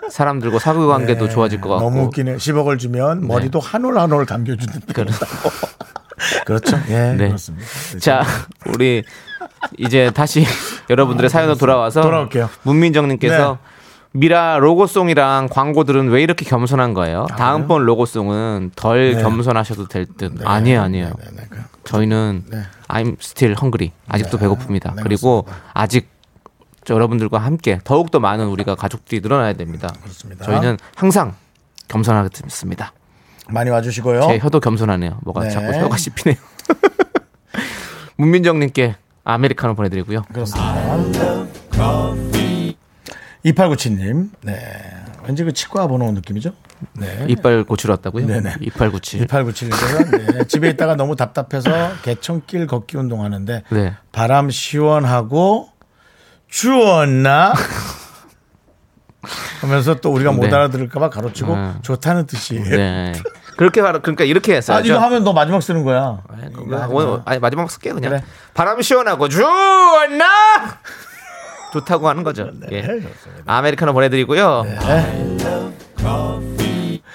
[0.09, 1.83] 사람들과 사교 관계도 네, 좋아질 것 같고.
[1.89, 2.35] 너무 웃기네.
[2.37, 5.49] 10억을 주면 머리도 한 올 한 올 감겨주는 그렇다고.
[6.45, 6.77] 그렇죠.
[6.89, 7.27] 예, 네.
[7.27, 7.65] 그렇습니다.
[7.99, 8.23] 자,
[8.65, 9.03] 우리
[9.77, 10.45] 이제 다시
[10.89, 12.49] 여러분들의 사연으로 돌아와서 돌아올게요.
[12.63, 13.59] 문민정님께서
[14.11, 17.27] 미라 로고송이랑 광고들은 왜 이렇게 겸손한 거예요?
[17.37, 19.21] 다음번 로고송은 덜 네.
[19.21, 20.33] 겸손하셔도 될 듯.
[20.45, 21.11] 아니에요, 아니에요.
[21.19, 22.63] 네, 네, 그- 저희는 네.
[22.87, 23.91] I'm still hungry.
[24.07, 24.95] 아직도 배고픕니다.
[24.95, 26.09] 네, 그리고 아직
[26.85, 29.93] 저 여러분들과 함께 더욱더 많은 우리가 가족들이 늘어나야 됩니다.
[30.01, 30.43] 그렇습니다.
[30.43, 31.35] 저희는 항상
[31.87, 32.93] 겸손하겠습니다.
[33.49, 34.21] 많이 와주시고요.
[34.21, 35.19] 제 혀도 겸손하네요.
[35.23, 35.49] 뭐가 네.
[35.51, 36.37] 자꾸 혀가 씹히네요.
[38.17, 40.23] 문민정님께 아메리카노 보내드리고요.
[40.33, 41.39] 그렇습니다.
[43.53, 44.29] 2897님.
[44.41, 44.59] 네.
[45.25, 46.53] 왠지 그 치과 번호 느낌이죠?
[46.93, 47.25] 네.
[47.27, 48.25] 이빨 고치러 왔다고요?
[48.25, 48.55] 네네.
[48.61, 49.19] 이빨 고치.
[49.19, 50.47] 2897님께서 네.
[50.47, 51.69] 집에 있다가 너무 답답해서
[52.03, 53.93] 개천길 걷기 운동하는데 네.
[54.11, 55.69] 바람 시원하고
[56.47, 57.53] 추웠나?
[59.61, 60.55] 하면서 또 우리가 못 네.
[60.55, 61.79] 알아들을까봐 가로치고 음.
[61.81, 62.63] 좋다는 뜻이에요.
[62.63, 63.13] 네.
[63.57, 64.77] 그렇게 바로 그러니까 이렇게 했어요.
[64.77, 66.23] 아, 이거 하면 너 마지막 쓰는 거야.
[66.29, 66.87] 하지 마.
[66.87, 68.11] 오늘 아니 마지막 쓸게 그냥.
[68.11, 68.23] 그래.
[68.53, 70.25] 바람 시원하고 좋나?
[71.73, 72.49] 좋다고 하는 거죠.
[72.71, 72.81] 예.
[72.81, 73.43] 좋습니다.
[73.45, 74.63] 아메리카노 보내드리고요.
[74.63, 75.37] 네.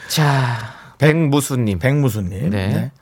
[0.09, 0.59] 자,
[0.99, 1.79] 백무수님.
[1.79, 2.51] 백무수님.
[2.51, 2.69] 네.
[2.69, 2.93] 네.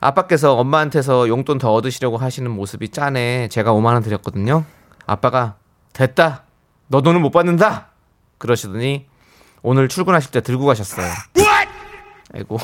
[0.00, 3.48] 아빠께서 엄마한테서 용돈 더 얻으시려고 하시는 모습이 짠해.
[3.48, 4.64] 제가 5만 원 드렸거든요.
[5.06, 5.56] 아빠가
[5.92, 6.44] 됐다.
[6.88, 7.88] 너 돈은 못 받는다.
[8.38, 9.06] 그러시더니
[9.62, 11.06] 오늘 출근하실 때 들고 가셨어요.
[12.34, 12.58] 아이고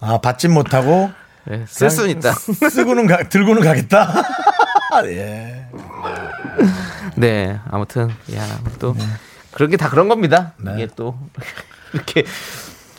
[0.00, 1.10] 아, 받진 못하고
[1.44, 2.32] 네, 쓸 수는 있다.
[2.32, 4.12] 쓰고는 가, 들고는 가겠다.
[5.06, 5.66] 예.
[7.16, 8.94] 네, 아무튼 야또
[9.52, 10.52] 그런 게 다 그런 겁니다.
[10.58, 10.72] 네.
[10.74, 11.16] 이게 또
[11.92, 12.24] 이렇게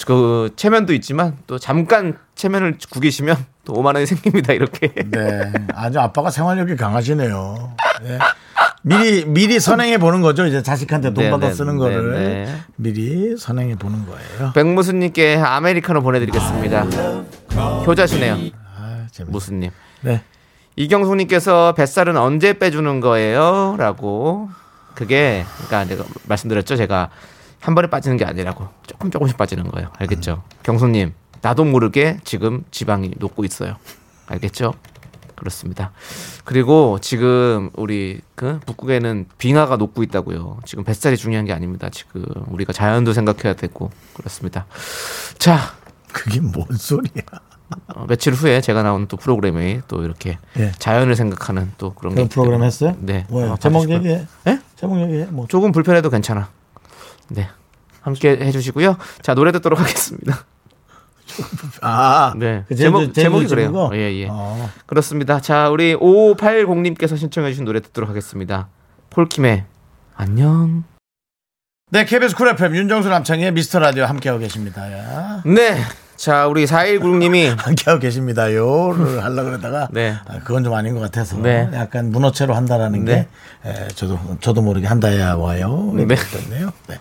[0.06, 4.54] 그 체면도 있지만 또 잠깐 체면을 구기시면 또 5만 원이 생깁니다.
[4.54, 4.94] 이렇게.
[4.94, 5.52] 네.
[5.74, 7.76] 아주 아빠가 생활력이 강하시네요.
[8.04, 8.20] 네.
[8.84, 10.46] 미리 미리 선행해 보는 거죠.
[10.46, 12.56] 이제 자식한테 돈 네, 받아 네, 쓰는 거를 네, 네.
[12.76, 14.52] 미리 선행해 보는 거예요.
[14.54, 16.84] 백무수님께 아메리카노 보내 드리겠습니다.
[17.88, 18.38] 효자시네요.
[18.78, 19.32] 아, 재밌...
[19.32, 19.72] 무수님.
[20.02, 20.22] 네.
[20.76, 23.76] 이경숙님께서 뱃살은 언제 빼주는 거예요?
[23.78, 24.50] 라고.
[24.94, 26.76] 그게, 그러니까 내가 말씀드렸죠.
[26.76, 27.10] 제가
[27.60, 28.68] 한 번에 빠지는 게 아니라고.
[28.88, 29.90] 조금 조금씩 빠지는 거예요.
[29.98, 30.44] 알겠죠?
[30.64, 33.76] 경숙님, 나도 모르게 지금 지방이 녹고 있어요.
[34.28, 34.74] 알겠죠?
[35.36, 35.92] 그렇습니다.
[36.46, 40.60] 그리고 지금 우리 그 북극에는 빙하가 녹고 있다고요.
[40.66, 41.90] 지금 뱃살이 중요한 게 아닙니다.
[41.90, 44.66] 지금 우리가 자연도 생각해야 되고 그렇습니다.
[45.38, 45.74] 자,
[46.14, 47.24] 그게 뭔 소리야?
[47.88, 50.72] 어, 며칠 후에 제가 나온 또 프로그램에 또 이렇게 예.
[50.74, 52.68] 자연을 생각하는 또 그런 게 그런 프로그램 때문에.
[52.68, 52.96] 했어요?
[53.00, 53.26] 네.
[53.30, 53.54] 뭐예요?
[53.54, 53.90] 어, 제목.
[53.90, 54.28] 얘기해.
[54.48, 54.60] 예?
[54.76, 55.26] 제목 얘기해.
[55.26, 56.50] 뭐 조금 불편해도 괜찮아.
[57.30, 57.48] 네.
[58.02, 58.98] 함께 해주시고요.
[59.22, 60.46] 자 노래 듣도록 하겠습니다.
[61.82, 62.64] 아, 네.
[62.68, 63.72] 그 제목 제목 제목이 그래요.
[63.72, 63.90] 거?
[63.94, 64.28] 예 예.
[64.30, 64.70] 어.
[64.86, 65.42] 그렇습니다.
[65.42, 68.68] 자 우리 5580님께서 신청해주신 노래 듣도록 하겠습니다.
[69.10, 69.66] 폴킴의
[70.16, 70.84] 안녕.
[71.92, 74.92] 네, KBS 쿨 FM 윤정수 남창의 미스터 라디오 함께하고 계십니다.
[74.92, 75.42] 야.
[75.46, 75.82] 네.
[76.26, 80.16] 자 우리 4196님이 함께하고 계십니다요를 하려고 그러다가 네.
[80.26, 81.70] 아, 그건 좀 아닌 것 같아서 네.
[81.74, 83.28] 약간 문어체로 한다라는 네.
[83.64, 85.92] 게 에, 저도 저도 모르게 한다야 와요.
[85.94, 86.08] 네.
[86.08, 86.16] 네.
[86.88, 87.00] 네.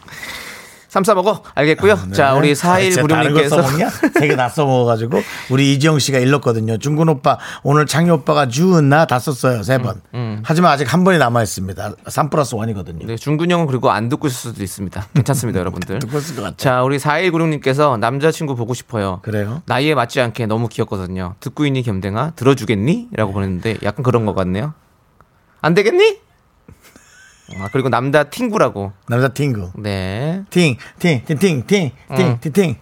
[0.94, 2.12] 삼사 먹어 알겠고요.
[2.12, 3.90] 자 우리 아, 다른 거 4196님께서 써먹냐?
[4.14, 6.78] 되게 다 써먹어가지고 우리 이지영 씨가 일렀거든요.
[6.78, 10.00] 중근 오빠 오늘 창희 오빠가 주은나 다 썼어요 세 번.
[10.44, 11.94] 하지만 아직 한 번이 남아 있습니다.
[12.06, 13.06] 3 플러스 1이거든요.
[13.06, 15.08] 네, 중근 형은 그리고 안 듣고 있을 수도 있습니다.
[15.14, 15.98] 괜찮습니다, 여러분들.
[15.98, 16.56] 듣고 있을 것 같아요.
[16.58, 19.18] 자, 우리 4196님께서 남자친구 보고 싶어요.
[19.22, 19.62] 그래요?
[19.66, 21.34] 나이에 맞지 않게 너무 귀엽거든요.
[21.40, 22.34] 듣고 있니 겸댕아?
[22.36, 23.08] 들어주겠니?
[23.14, 24.74] 라고 보냈는데 약간 그런 것 같네요.
[25.60, 26.23] 안 되겠니?
[27.58, 28.92] 아, 그리고 남자 팅구라고.
[29.08, 29.72] 남자 팅구.
[29.76, 30.42] 네.
[30.50, 32.76] 팅, 팅, 팅, 팅, 팅, 팅, 팅, 팅.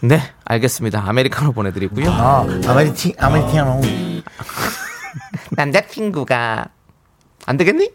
[0.00, 1.02] 네, 알겠습니다.
[1.08, 2.08] 아메리카노 보내드리고요.
[2.10, 3.80] 아, 아메리 팅, 아메리 팅하노.
[5.56, 6.66] 남자 팅구가
[7.46, 7.90] 안 되겠니?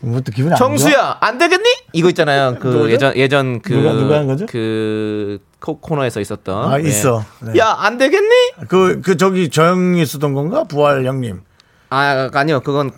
[0.00, 0.58] 뭐또 기분이 안?
[0.58, 1.64] 정수야, 안 되겠니?
[1.92, 2.56] 이거 있잖아요.
[2.60, 2.88] 그 누구죠?
[2.90, 4.46] 예전 예전 그 누가- 누가 한 거죠?
[4.46, 6.72] 그 코- 코너에서 있었던.
[6.72, 6.84] 아, 예.
[6.88, 7.24] 있어.
[7.40, 7.58] 네.
[7.58, 8.34] 야, 안 되겠니?
[8.68, 10.64] 그, 그, 저기, 저 형이 쓰던 건가?
[10.64, 11.42] 부활 형님.
[11.92, 12.60] 아, 아니요.
[12.60, 12.90] 그건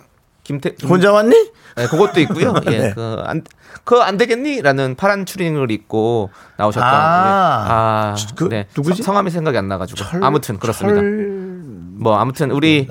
[0.43, 1.51] 김태 김- 혼자 왔니?
[1.75, 2.53] 네, 그것도 있고요.
[2.67, 2.77] 예.
[2.77, 2.93] 네.
[2.93, 3.43] 그 안,
[3.83, 4.61] 그거 안 되겠니?
[4.61, 6.89] 라는 파란 추리닝을 입고 나오셨던.
[6.89, 6.93] 아.
[6.95, 7.71] 네.
[7.71, 8.67] 아, 그 네.
[8.77, 9.03] 누구지?
[9.03, 9.97] 성- 성함이 생각이 안 나가지고.
[9.97, 10.99] 철- 아무튼 그렇습니다.
[11.01, 11.45] 철-
[11.97, 12.87] 뭐 아무튼 우리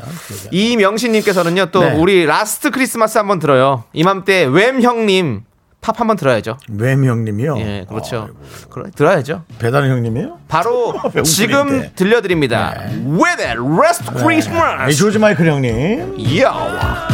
[0.50, 1.92] 이명신님께서는요 또 네.
[1.94, 3.84] 우리 Last Christmas 한번 들어요.
[3.92, 5.44] 이맘때 Wham 형님
[5.84, 6.56] 팝 한번 들어야죠.
[6.70, 7.58] Wham 형님이요?
[7.58, 8.30] 예, 그렇죠.
[8.70, 9.42] 그래, 들어야죠.
[9.58, 10.38] 배달 형님이요?
[10.48, 10.94] 바로.
[11.24, 12.74] 지금 들려드립니다.
[13.04, 14.96] 웨델 레스트 이 크리스마스.
[14.96, 16.40] 조지 마이클 형님.
[16.40, 17.13] 야.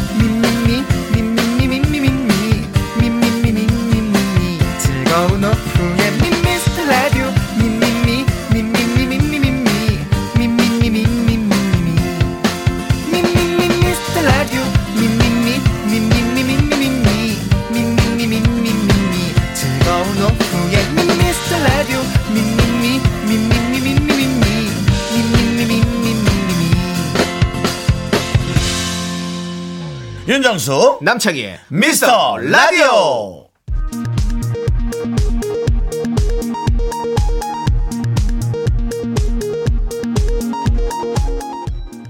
[30.27, 30.99] 윤정수.
[31.01, 33.47] 남창희의 미스터 라디오.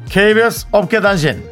[0.09, 1.49] KBS 업계 단신.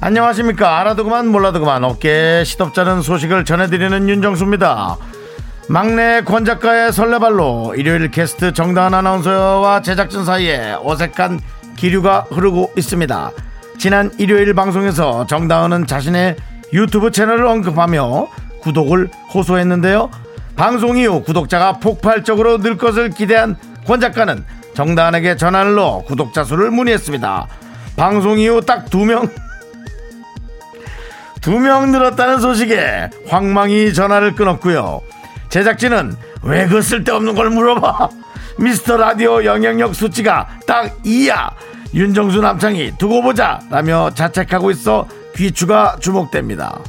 [0.00, 0.80] 안녕하십니까.
[0.80, 4.98] 알아도 그만 몰라도 그만 업계 시덥잖은 소식을 전해드리는 윤정수입니다.
[5.68, 11.40] 막내 권 작가의 설레발로 일요일 게스트 정다은 아나운서와 제작진 사이에 어색한
[11.76, 13.30] 기류가 흐르고 있습니다.
[13.78, 16.36] 지난 일요일 방송에서 정다은은 자신의
[16.72, 18.28] 유튜브 채널을 언급하며
[18.60, 20.10] 구독을 호소했는데요.
[20.54, 27.48] 방송 이후 구독자가 폭발적으로 늘 것을 기대한 권 작가는 정다은에게 전화를 넣어 구독자 수를 문의했습니다.
[27.96, 29.28] 방송 이후 딱 두 명
[31.40, 35.02] 두 명 늘었다는 소식에 황망히 전화를 끊었고요.
[35.54, 38.08] 제작진은 왜 그 쓸데없는 걸 물어봐?
[38.58, 41.52] 미스터 라디오 영향력 수치가 딱 2야.
[41.94, 46.80] 윤정수 남창이 두고 보자 라며 자책하고 있어 귀추가 주목됩니다.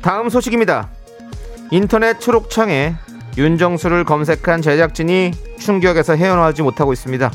[0.00, 0.88] 다음 소식입니다.
[1.72, 2.94] 인터넷 초록창에
[3.36, 7.32] 윤정수를 검색한 제작진이 충격에서 헤어나오지 못하고 있습니다.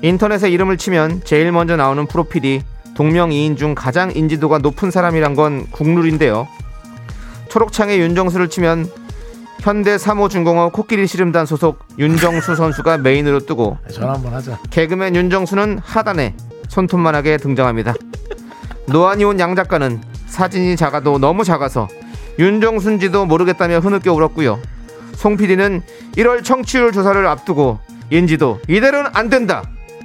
[0.00, 2.62] 인터넷에 이름을 치면 제일 먼저 나오는 프로필이
[3.00, 6.46] 동명이인 중 가장 인지도가 높은 사람이란 건 국룰인데요.
[7.48, 8.90] 초록창에 윤정수를 치면
[9.60, 14.58] 현대 3호 중공업 코끼리 씨름단 소속 윤정수 선수가 메인으로 뜨고 전화 한번 하자.
[14.68, 16.34] 개그맨 윤정수는 하단에
[16.68, 17.94] 손톱만하게 등장합니다.
[18.84, 21.88] 노안이 온 양 작가는 사진이 작아도 너무 작아서
[22.38, 24.58] 윤정수인지도 모르겠다며 흐느껴 울었고요.
[25.14, 25.80] 송 PD는
[26.18, 27.78] 1월 청취율 조사를 앞두고
[28.10, 29.62] 인지도 이대로는 안 된다.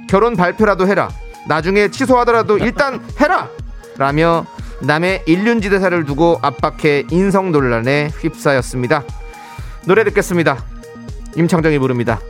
[0.08, 1.10] 결혼 발표라도 해라.
[1.46, 3.48] 나중에 취소하더라도 일단 해라!
[3.96, 4.46] 라며
[4.82, 9.04] 남의 일륜지대사를 두고 압박해 인성 논란에 휩싸였습니다.
[9.86, 10.64] 노래 듣겠습니다.
[11.36, 12.20] 임창정이 부릅니다.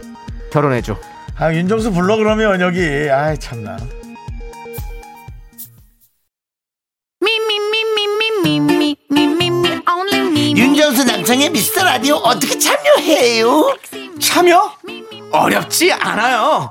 [0.52, 0.96] 결혼해줘.
[1.38, 2.80] 아, 윤정수 불러 그러면 여기.
[3.10, 3.76] 아이, 참나.
[10.56, 13.76] 윤정수 남성의 미스터 라디오 어떻게 참여해요?
[14.20, 14.72] 참여?
[15.32, 16.70] 어렵지 않아요.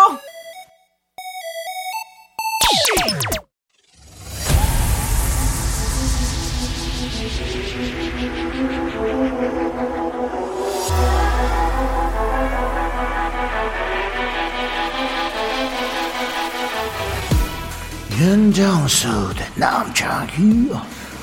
[18.21, 20.69] 윤정수 대 남창희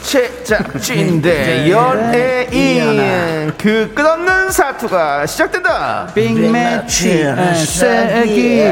[0.02, 6.08] 제작진 대 연예인 그 끝없는 사투가 시작된다.
[6.12, 7.24] 빅매치
[7.66, 8.64] 세기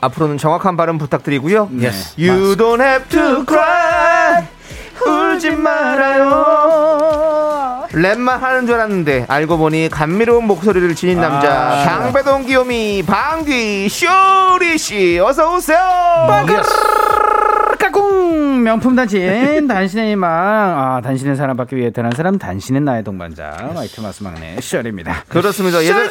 [0.00, 1.68] 앞으로는 정확한 발음 부탁드리고요.
[1.78, 2.14] Yes.
[2.18, 4.46] You don't have to cry.
[5.06, 6.89] 울지 말아요.
[7.92, 15.18] 랩만 하는 줄 알았는데 알고 보니 감미로운 목소리를 지닌 남자 강배동 귀요미 방귀 쇼리 씨.
[15.18, 15.78] 어서 오세요.
[17.78, 18.62] 까꿍.
[18.62, 20.30] 명품 단신 단신의 희망.
[20.30, 23.70] 아 단신의 사랑받기 위해 태어난 사람 단신은 나의 동반자.
[23.74, 25.24] 마이티 마우스 막내 쇼리입니다.
[25.28, 25.82] 그렇습니다.
[25.82, 26.08] 예전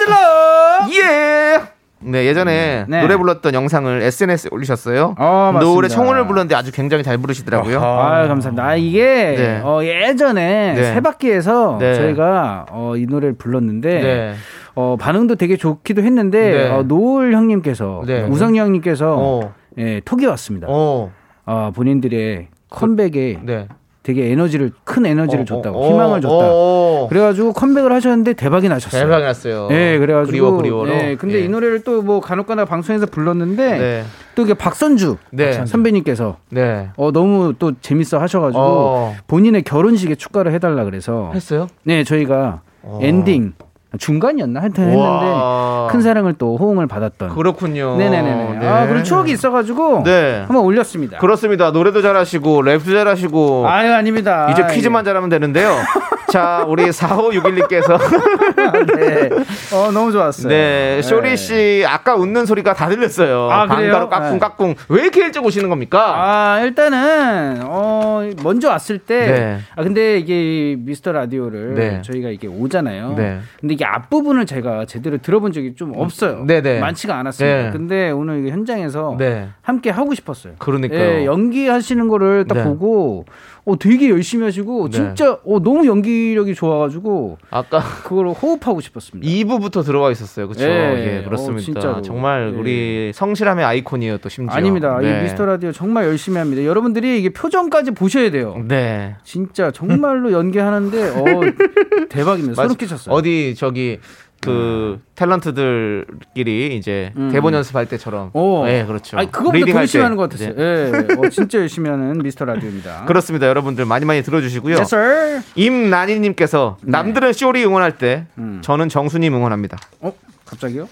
[0.93, 1.78] 예.
[2.01, 3.01] 네 예전에 네.
[3.01, 5.15] 노래 불렀던 영상을 SNS에 올리셨어요.
[5.17, 5.57] 어.
[5.59, 7.79] 노래 청혼을 불렀는데 아주 굉장히 잘 부르시더라고요.
[7.79, 9.61] 아 감사합니다 아, 이게 네.
[9.63, 10.83] 어, 예전에 네.
[10.93, 11.95] 세바퀴에서 네.
[11.95, 14.33] 저희가 어, 이 노래를 불렀는데 네.
[14.75, 16.69] 어, 반응도 되게 좋기도 했는데 네.
[16.69, 18.23] 어, 노을 형님께서 네.
[18.23, 19.53] 우성 형님께서 어.
[19.77, 21.11] 예, 톡이 왔습니다 어.
[21.45, 23.67] 어, 본인들의 컴백에 네.
[24.01, 27.07] 되게 에너지를 큰 에너지를 어, 줬다고 어, 희망을 어, 줬다 어.
[27.09, 29.67] 그래가지고 컴백을 하셨는데 대박이 나셨어요 대박이 났어요.
[29.69, 30.31] 네, 그래가지고.
[30.31, 30.89] 그리워 그리워로.
[30.91, 31.45] 네, 근데 예.
[31.45, 34.03] 이 노래를 또 뭐 간혹가다 방송에서 불렀는데 네.
[34.35, 35.65] 또 이게 박선주 네.
[35.65, 36.89] 선배님께서 네.
[36.95, 39.15] 어 너무 또 재밌어 하셔가지고 어.
[39.27, 41.67] 본인의 결혼식에 축가를 해달라 그래서 했어요?
[41.83, 42.99] 네 저희가 어.
[43.01, 43.53] 엔딩
[43.97, 45.87] 중간이었나 하여튼 했는데 우와.
[45.89, 47.97] 큰 사랑을 또 호응을 받았던 그렇군요.
[47.97, 48.67] 네네네 네.
[48.67, 50.39] 아 그런 추억이 있어가지고 네.
[50.45, 51.71] 한번 올렸습니다 그렇습니다.
[51.71, 55.75] 노래도 잘하시고 랩도 잘하시고 아유 아닙니다 이제 퀴즈만 잘하면 되는데요.
[56.31, 57.97] 자, 우리 4561님께서
[58.95, 59.29] 네.
[59.73, 63.49] 어 너무 좋았어요 네, 쇼리 씨 아까 웃는 소리가 다 들렸어요.
[63.51, 63.91] 아, 그래요?
[63.93, 64.75] 방가루 까꿍 까꿍.
[64.89, 66.13] 왜 이렇게 일찍 오시는 겁니까?
[66.15, 69.59] 아 일단은 어 먼저 왔을 때 네.
[69.75, 72.01] 아 근데 이게 미스터 라디오를 네.
[72.03, 73.15] 저희가 이게 오잖아요.
[73.17, 73.39] 네.
[73.59, 76.43] 근데 이게 앞부분을 제가 제대로 들어본 적이 좀 없어요.
[76.45, 76.81] 네네.
[76.81, 77.63] 많지가 않았습니다.
[77.63, 77.71] 네.
[77.71, 79.47] 근데 오늘 현장에서 네.
[79.61, 80.55] 함께 하고 싶었어요.
[80.59, 80.99] 그러니까요.
[80.99, 82.63] 예, 연기하시는 거를 딱 네.
[82.65, 83.23] 보고
[83.69, 84.97] 어 되게 열심히 하시고 네.
[84.97, 89.29] 진짜 어 너무 연기력이 좋아가지고 아까 그걸 호흡하고 싶었습니다.
[89.31, 90.47] 2부부터 들어와 있었어요.
[90.47, 90.65] 그렇죠?
[90.65, 91.19] 예.
[91.19, 91.91] 예, 그렇습니다.
[91.97, 92.01] 어.
[92.01, 92.57] 정말 예.
[92.59, 94.55] 우리 성실함의 아이콘이에요, 또 심지어.
[94.57, 94.97] 아닙니다.
[94.99, 95.19] 네.
[95.19, 96.63] 이 미스터 라디오 정말 열심히 합니다.
[96.63, 98.55] 여러분들이 이게 표정까지 보셔야 돼요.
[98.67, 99.15] 네.
[99.23, 101.23] 진짜 정말로 연기하는데 어
[102.09, 102.55] 대박입니다.
[102.55, 103.13] 소름 맞- 끼쳤어요.
[103.13, 103.99] 어디 저기
[104.41, 107.29] 그 탤런트들끼리 이제 음.
[107.31, 108.31] 대본 연습할 때처럼.
[108.33, 108.65] 오.
[108.65, 109.17] 네, 그렇죠.
[109.17, 110.03] 아니 그거보다 더 열심히 때.
[110.03, 110.55] 하는 것 같았어요.
[110.55, 110.91] 네.
[111.09, 113.05] 예, 어, 진짜 열심히 하는 미스터 라디오입니다.
[113.07, 113.47] 그렇습니다.
[113.47, 114.75] 여러분들 많이 많이 들어주시고요.
[114.75, 115.41] Yes, sir.
[115.55, 118.43] 임나니님께서 남들은 쇼리 응원할 때 네.
[118.43, 118.59] 음.
[118.63, 119.77] 저는 정수님 응원합니다.
[120.01, 120.13] 어
[120.45, 120.87] 갑자기요?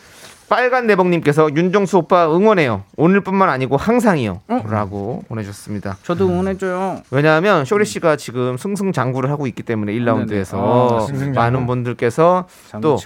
[0.50, 2.84] 빨간 내복님께서 윤정수 오빠 응원해요.
[2.96, 4.42] 오늘뿐만 아니고 항상이요.
[4.48, 4.64] 어?
[4.70, 5.98] 라고 보내주셨습니다.
[6.04, 7.02] 저도 응원해줘요.
[7.12, 11.08] 왜냐하면 쇼리 씨가 지금 승승장구를 하고 있기 때문에 1라운드에서 아.
[11.36, 12.48] 많은 분들께서
[12.82, 12.98] 또.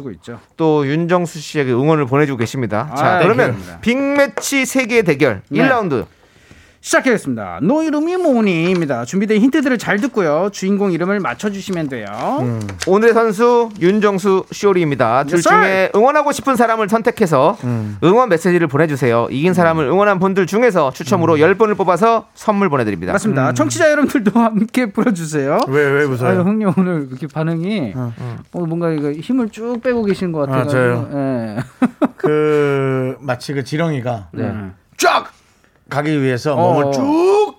[0.55, 2.93] 또 윤정수 씨에게 응원을 보내주고 계십니다.
[2.95, 3.57] 자, 아, 그러면.
[3.81, 5.67] 빅매치 세계 대결 네.
[5.67, 6.05] 1라운드
[6.81, 7.59] 시작하겠습니다.
[7.61, 9.05] 너 이름이 뭐니입니다.
[9.05, 10.49] 준비된 힌트들을 잘 듣고요.
[10.51, 12.05] 주인공 이름을 맞춰주시면 돼요.
[12.87, 15.23] 오늘의 선수 윤정수 쇼리입니다.
[15.25, 15.41] 둘.
[15.41, 17.57] 중에 응원하고 싶은 사람을 선택해서
[18.03, 19.27] 응원 메시지를 보내주세요.
[19.29, 23.13] 이긴 사람을 응원한 분들 중에서 추첨으로 10분을 뽑아서 선물 보내드립니다.
[23.13, 23.53] 맞습니다.
[23.53, 25.59] 청취자 여러분들도 함께 풀어주세요.
[25.67, 26.29] 왜, 왜 웃어요?
[26.29, 30.67] 아유, 형님 오늘 이렇게 반응이 어, 뭔가 이거 힘을 쭉 빼고 계신 것 같아요.
[30.67, 31.09] 저요?
[31.13, 31.57] 예.
[32.17, 34.51] 그, 마치 그 지렁이가 네.
[34.97, 35.31] 쫙
[35.91, 36.73] 가기 위해서 어.
[36.73, 37.55] 몸을 쭉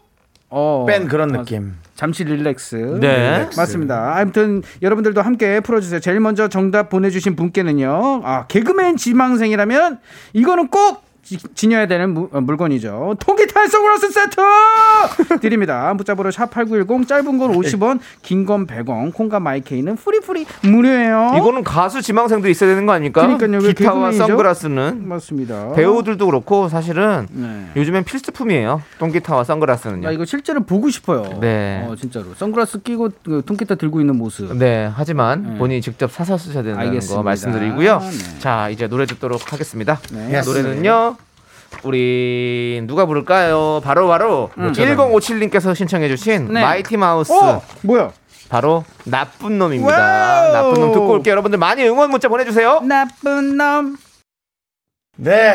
[0.48, 1.74] 어, 뺀 그런 아, 느낌.
[1.94, 2.98] 잠시 relax.
[3.00, 3.48] 네.
[3.56, 4.16] 맞습니다.
[4.16, 6.00] 아무튼 여러분들도 함께 풀어주세요.
[6.00, 8.22] 제일 먼저 정답 보내주신 분께는요.
[8.24, 10.00] 아 개그맨 지망생이라면
[10.32, 13.14] 이거는 꼭 지, 지녀야 되는 무- 어, 물건이죠.
[13.20, 15.94] 통기타 선글라스 세트 드립니다.
[15.94, 21.34] 문자번호 샵8910 짧은 건 50원, 긴 건 100원, 콩과 마이K는 free free 무료예요.
[21.36, 23.22] 이거는 가수 지망생도 있어야 되는 거 아닙니까?
[23.22, 23.62] 그러니까요.
[23.62, 24.26] 왜 기타와 개그맨이죠?
[24.26, 25.72] 선글라스는 맞습니다.
[25.74, 27.66] 배우들도 그렇고 사실은 네.
[27.76, 28.82] 요즘엔 필수품이에요.
[28.98, 30.02] 통기타와 선글라스는요.
[30.02, 31.38] 나 이거 실제로 보고 싶어요.
[31.40, 31.86] 네.
[31.88, 34.56] 어, 진짜로 선글라스 끼고 그 통기타 들고 있는 모습.
[34.56, 37.16] 네, 하지만 본인이 직접 사서 쓰셔야 된다는 알겠습니다.
[37.16, 37.98] 거 말씀드리고요.
[38.00, 38.38] 네.
[38.40, 40.00] 자, 이제 노래 듣도록 하겠습니다.
[40.12, 40.42] 네.
[40.44, 41.16] 노래는요.
[41.84, 43.80] 우리 누가 부를까요?
[43.84, 44.72] 바로 바로 음.
[44.72, 46.60] 1057님께서 신청해 주신 네.
[46.62, 48.10] 마이티 마우스 어 뭐야?
[48.48, 49.96] 바로 나쁜 놈입니다.
[49.96, 50.52] 와우.
[50.52, 51.32] 나쁜 놈 듣고 올게요.
[51.32, 52.80] 여러분들 많이 응원 문자 보내 주세요.
[52.82, 53.96] 나쁜 놈.
[55.16, 55.54] 네.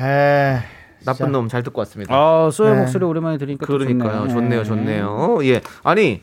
[0.00, 0.58] 에,
[1.04, 2.14] 나쁜 놈 잘 듣고 왔습니다.
[2.14, 2.80] 아, 소의 네.
[2.80, 4.28] 목소리 오랜만에 들으니까 또 그러니까요.
[4.28, 4.64] 좋네요.
[4.64, 4.64] 좋네요.
[4.64, 5.38] 좋네요.
[5.44, 5.60] 예.
[5.82, 6.22] 아니,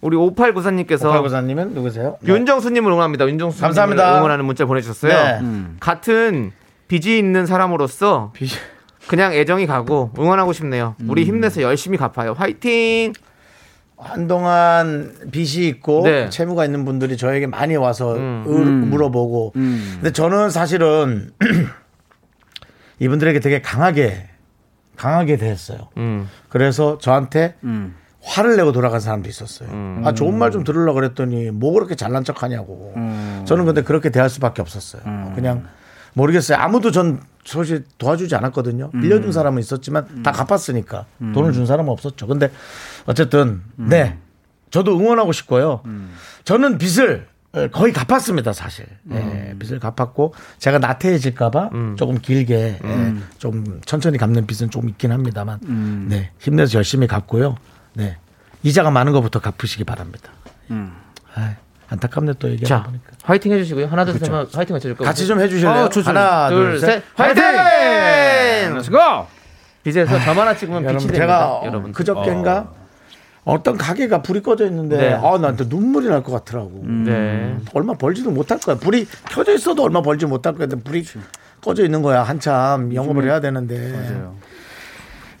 [0.00, 2.18] 우리 5894님께서 오팔구사님은 누구세요?
[2.20, 2.32] 네.
[2.32, 3.26] 윤정수 님을 응원합니다.
[3.26, 4.18] 윤정수 감사합니다.
[4.18, 5.12] 응원하는 문자 보내 주셨어요.
[5.12, 5.38] 네.
[5.40, 5.76] 음.
[5.80, 6.52] 같은
[6.88, 8.56] 빚이 있는 사람으로서 빚이-
[9.06, 10.94] 그냥 애정이 가고 응원하고 싶네요.
[11.06, 12.32] 우리 힘내서 열심히 갚아요.
[12.32, 13.12] 화이팅!
[13.96, 16.28] 한동안 빚이 있고 네.
[16.30, 18.44] 채무가 있는 분들이 저에게 많이 와서 음.
[18.46, 19.92] 을- 물어보고 음.
[19.96, 21.32] 근데 저는 사실은
[23.00, 24.28] 이분들에게 되게 강하게
[24.96, 25.88] 강하게 대했어요.
[25.96, 26.28] 음.
[26.48, 27.94] 그래서 저한테 음.
[28.22, 29.68] 화를 내고 돌아간 사람도 있었어요.
[29.70, 30.02] 음.
[30.04, 32.92] 아 좋은 말 좀 들으려고 그랬더니 뭐 그렇게 잘난 척하냐고.
[32.96, 33.42] 음.
[33.46, 35.02] 저는 근데 그렇게 대할 수밖에 없었어요.
[35.34, 35.66] 그냥
[36.14, 36.58] 모르겠어요.
[36.58, 38.90] 아무도 전 사실 도와주지 않았거든요.
[38.92, 39.00] 음.
[39.00, 42.26] 빌려준 사람은 있었지만 다 갚았으니까 돈을 준 사람은 없었죠.
[42.26, 42.50] 근데
[43.06, 43.88] 어쨌든 음.
[43.88, 44.18] 네
[44.70, 45.82] 저도 응원하고 싶고요.
[46.44, 47.26] 저는 빚을
[47.72, 48.84] 거의 갚았습니다, 사실.
[49.10, 49.58] 예, 음.
[49.58, 56.06] 빚을 갚았고 제가 나태해질까봐 조금 길게 예, 좀 천천히 갚는 빚은 좀 있긴 합니다만, 음.
[56.10, 57.56] 네 힘내서 열심히 갚고요.
[57.94, 58.18] 네
[58.62, 60.30] 이자가 많은 것부터 갚으시기 바랍니다.
[61.34, 61.54] 아,
[61.88, 63.07] 안타깝네 또 얘기하다 자, 보니까.
[63.28, 63.88] 화이팅 해주시고요.
[63.88, 65.06] 하나, 둘, 셋 하면 화이팅 외쳐줄까요?
[65.06, 65.70] 같이 좀 해주실래요?
[65.84, 66.08] 아, 좋죠.
[66.08, 66.86] 하나, 둘, 둘, 셋.
[66.92, 67.02] 셋.
[67.14, 67.42] 화이팅!
[68.74, 69.26] Let's go.
[69.82, 71.14] 빚에서 점 하나 찍으면 빛이 됩니다.
[71.18, 71.92] 제가 여러분.
[71.92, 72.70] 그저께인가
[73.44, 73.62] 어.
[73.62, 75.12] 떤 가게가 불이 꺼져 있는데 네.
[75.12, 76.82] 아 나한테 눈물이 날 것 같더라고.
[76.84, 77.56] 네.
[77.74, 78.76] 얼마 벌지도 못할 거야.
[78.76, 80.66] 불이 켜져 있어도 얼마 벌지 못할 거야.
[80.82, 81.04] 불이
[81.62, 82.22] 꺼져 있는 거야.
[82.22, 83.94] 한참 영업을 해야 되는데.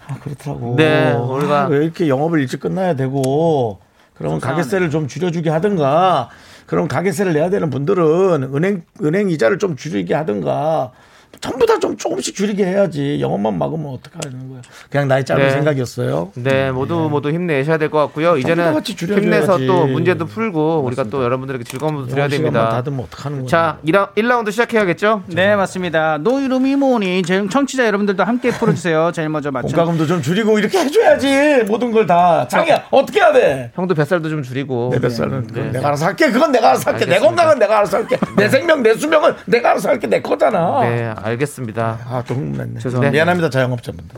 [0.06, 0.74] 아, 그렇더라고.
[0.76, 3.78] 네, 우리가- 아, 왜 이렇게 영업을 일찍 끝나야 되고
[4.14, 6.28] 그러면 가게세를 좀 줄여주게 하든가.
[6.68, 10.92] 그럼 가게세를 내야 되는 분들은 은행 은행 이자를 좀 줄이게 하든가.
[11.40, 13.18] 전부 다 좀 조금씩 줄이게 해야지.
[13.20, 14.60] 영업만 막으면 어떡하는 거야.
[14.90, 15.50] 그냥 나의 짧은 네.
[15.50, 16.32] 생각이었어요.
[16.34, 18.32] 네, 모두 모두 힘내셔야 될 것 같고요.
[18.32, 18.82] 다 이제는.
[18.84, 22.68] 힘내서 또 문제도 풀고 우리가 또 여러분들에게 즐거움도 드려야 됩니다.
[22.70, 23.46] 닫으면 어떡하는 거야.
[23.46, 25.22] 자, 1라, 1라운드 시작해야겠죠?
[25.28, 26.18] 네, 맞습니다.
[26.18, 27.22] 너 이름이 뭐니?
[27.22, 29.12] 제 청취자 여러분들도 함께 풀어주세요.
[29.14, 29.68] 제일 먼저 맞춰.
[29.68, 32.46] 공과금도 좀 줄이고 이렇게 해줘야지 모든 걸 다.
[32.48, 33.70] 장이야 어떻게 해야 돼?
[33.76, 34.90] 형도 뱃살도 좀 줄이고.
[34.92, 35.70] 내 뱃살은 그건 네.
[35.72, 36.30] 내가 알아서 할게.
[36.32, 37.04] 그건 내가 알아서 할게.
[37.06, 37.26] 네 알겠습니다.
[37.44, 38.18] 건강은 내가 알아서 할게.
[38.36, 40.08] 내 생명, 내 수명은 내가 알아서 할게.
[40.08, 40.80] 내 거잖아.
[40.80, 41.98] 네, 알겠습니다.
[42.08, 42.80] 아, 또 흥분했네.
[42.80, 43.12] 죄송합니다.
[43.12, 44.16] 미안합니다, 자영업자분들.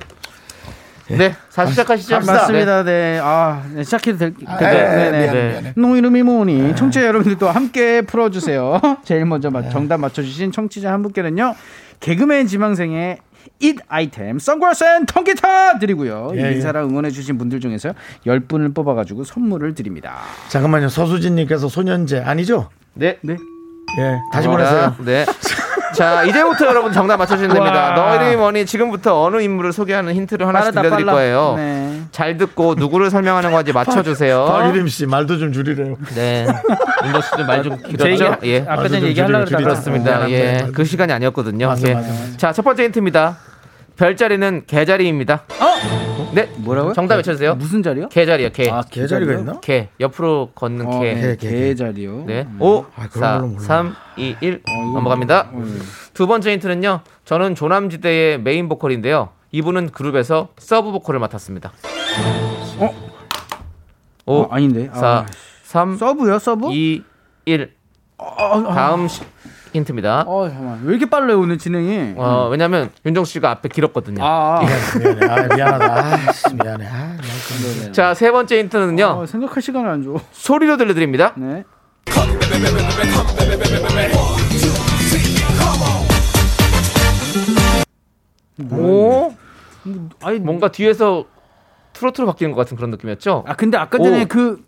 [1.18, 2.16] 네, 사 시작하시죠.
[2.16, 2.84] 아, 맞습니다.
[2.84, 3.18] 네.
[3.20, 5.11] 아, 네, 시작해도 될, 아, 네 네.
[5.11, 5.50] 네.
[5.52, 5.72] 미안해.
[5.76, 6.76] 너 이름이 뭐니?
[6.76, 8.80] 청취자 여러분들도 함께 풀어 주세요.
[9.04, 11.56] 제일 먼저 맞- 정답 맞춰 주신 청취자 한 분께는요.
[11.98, 13.18] 개그맨 지망생의
[13.58, 16.30] 잇 아이템 선글라스 and 통기타 드리고요.
[16.36, 16.61] 예, 이 예.
[16.61, 17.92] 사람 응원해 주신 분들 중에서
[18.26, 20.18] 10분을 뽑아 가지고 선물을 드립니다.
[20.48, 20.88] 잠깐만요.
[20.90, 22.70] 서수진 님께서 소년제 아니죠?
[22.94, 23.18] 네.
[23.22, 23.36] 네.
[23.98, 24.96] 예, 다시 자, 보내세요.
[25.04, 25.26] 네.
[25.95, 27.91] 자, 이제부터 여러분 정답 맞춰주시면 됩니다.
[27.91, 27.95] 와.
[27.95, 28.66] 너 이름이 뭐니?
[28.66, 31.16] 지금부터 어느 인물을 소개하는 힌트를 하나씩 빠르다, 들려드릴 빨라.
[31.16, 31.55] 거예요.
[31.57, 32.01] 네.
[32.12, 34.45] 잘 듣고 누구를 설명하는 건지 맞춰주세요.
[34.47, 35.97] 박유림 씨 말도 좀 줄이래요.
[36.14, 36.47] 네.
[37.05, 38.36] 윤도 씨도 말좀제 얘기, 길었죠?
[38.45, 38.61] 예.
[38.68, 39.55] 아까 전에 좀 얘기하려고.
[39.55, 40.66] 어, 예.
[40.74, 41.66] 그 시간이 아니었거든요.
[41.68, 41.95] 맞아, 예.
[41.95, 42.36] 맞아, 맞아.
[42.36, 43.36] 자, 첫 번째 힌트입니다.
[44.01, 45.44] 별자리는 게자리입니다.
[45.61, 46.30] 어?
[46.32, 46.51] 네.
[46.57, 46.94] 뭐라고요?
[46.94, 47.55] 정답 외쳐주세요.
[47.57, 48.09] 무슨 자리요?
[48.08, 48.70] 게자리요, 게.
[48.70, 49.38] 아, 게자리가 게자리요?
[49.40, 49.61] 있나?
[49.61, 49.88] 게.
[50.01, 51.12] 옆으로 걷는 어, 게.
[51.12, 52.24] 네, 게, 게, 게 자리요.
[52.26, 52.46] 네.
[52.59, 53.61] 5, 아, 그런 4, 걸로 몰라.
[53.61, 54.55] 3, 2, 1.
[54.55, 55.51] 어, 이거 넘어갑니다.
[55.53, 55.66] 뭐- 어,
[56.14, 57.01] 두 번째 힌트는요.
[57.26, 59.28] 저는 조남지대의 메인 보컬인데요.
[59.53, 61.70] 이분은 그룹에서 서브 보컬을 맡았습니다.
[62.78, 62.94] 어?
[64.24, 64.88] 5, 어, 아닌데.
[64.94, 65.26] 4, 아,
[65.64, 66.72] 3, 서브요, 서브?
[66.72, 67.05] 2,
[67.44, 67.74] 1.
[68.16, 69.20] 어, 어, 다음 시,
[69.72, 70.24] 힌트입니다.
[70.26, 70.80] 어, 잠깐만.
[70.84, 72.14] 왜 이렇게 빨라요, 오늘 진행이?
[72.16, 74.22] 어, 왜냐면 윤정수 씨가 앞에 길었거든요.
[74.24, 74.98] 아, 아.
[74.98, 75.94] 미안해, 아, 미안하다.
[75.94, 76.86] 아, 씨, 미안해.
[76.86, 79.04] 아, 나 자, 세 번째 힌트는요.
[79.04, 80.16] 어, 생각할 시간을 안 줘.
[80.32, 81.34] 소리로 들려드립니다.
[81.36, 81.64] 네.
[88.72, 89.34] 오,
[90.22, 91.24] 아니, 뭔가 뒤에서
[91.94, 93.44] 트로트로 바뀌는 것 같은 그런 느낌이었죠?
[93.46, 94.26] 아, 근데 아까 전에 오.
[94.26, 94.64] 그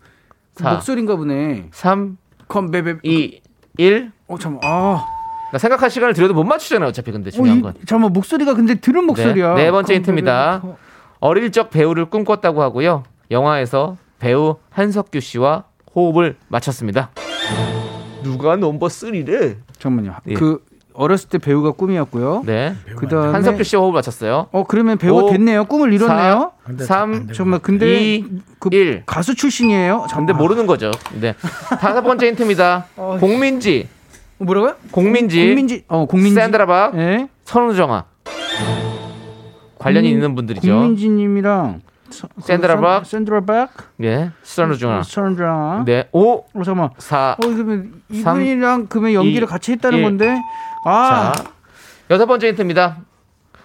[0.55, 0.71] 사.
[0.73, 1.69] 목소리인가 보네.
[1.71, 2.97] 3, 컴베베.
[3.03, 3.41] 2,
[3.77, 4.11] 1.
[4.33, 4.59] 어, 잠깐.
[4.63, 5.05] 아.
[5.49, 7.73] 그러니까 생각할 시간을 들여도 못 맞추잖아요, 어차피 근데 어, 중요한 이, 건.
[7.85, 9.53] 잠깐만, 목소리가 근데 들은 목소리야.
[9.55, 9.93] 네, 네 번째.
[9.95, 10.61] 힌트입니다.
[11.19, 13.03] 어릴 적 배우를 꿈꿨다고 하고요.
[13.31, 15.65] 영화에서 배우 한석규 씨와
[15.95, 17.11] 호흡을 맞췄습니다.
[18.23, 19.57] 누가 넘버 3래?
[19.79, 20.15] 잠깐만요.
[20.27, 20.33] 예.
[20.33, 20.63] 그
[20.93, 22.43] 어렸을 때 배우가 꿈이었고요.
[22.45, 22.75] 네.
[22.97, 24.47] 그다음에 한석규 씨와 호흡을 맞췄어요.
[24.51, 25.65] 어 그러면 배우가 오, 됐네요.
[25.65, 26.51] 꿈을 이뤘네요.
[26.79, 28.25] 3, 정말 근데 이,
[28.59, 29.03] 그 일.
[29.05, 30.07] 가수 출신이에요.
[30.09, 30.91] 잠- 근데 모르는 거죠.
[31.19, 31.33] 네.
[31.81, 32.85] 다섯 번째 힌트입니다.
[32.95, 34.02] 어, 공민지, 어,
[34.45, 34.75] 뭐라고요?
[34.91, 37.27] 공민지, 국민지 어 국민지 샌드라박, 예.
[37.45, 38.05] 선우정아.
[39.79, 40.71] 관련이 국민- 있는 분들이죠.
[40.71, 43.05] 국민지님이랑 서- 그 샌드라박.
[43.05, 43.69] 샌- 샌드라박
[44.03, 45.03] 예, 선우정아.
[45.03, 45.83] 선우정아.
[45.85, 46.89] 네, 5, 어 잠깐만.
[46.97, 50.03] 4, 어 그러면 삼, 이분이랑 그러면 연기를 이, 같이 했다는 일.
[50.03, 50.41] 건데.
[50.85, 51.31] 아.
[51.35, 51.43] 자,
[52.11, 52.97] 여섯 번째 힌트입니다.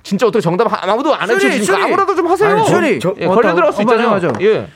[0.02, 1.82] 진짜 어떻게 정답 아- 아무도 안 해주니까 슈리.
[1.82, 2.50] 아무라도 좀 하세요.
[2.56, 2.98] 아니, 슈리.
[3.00, 3.54] 저- 예, 어, 걸려 맞다.
[3.54, 4.10] 들어갈 수 어, 맞아, 있잖아요.
[4.32, 4.44] 맞아.
[4.44, 4.68] 예.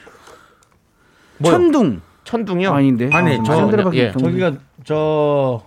[1.39, 1.55] 뭐요?
[1.57, 2.01] 천둥.
[2.25, 2.73] 천둥이요?
[2.73, 3.09] 아닌데.
[3.13, 4.13] 아니, 아, 저- 샌드라박 예.
[4.13, 4.53] 저기가
[4.85, 5.63] 저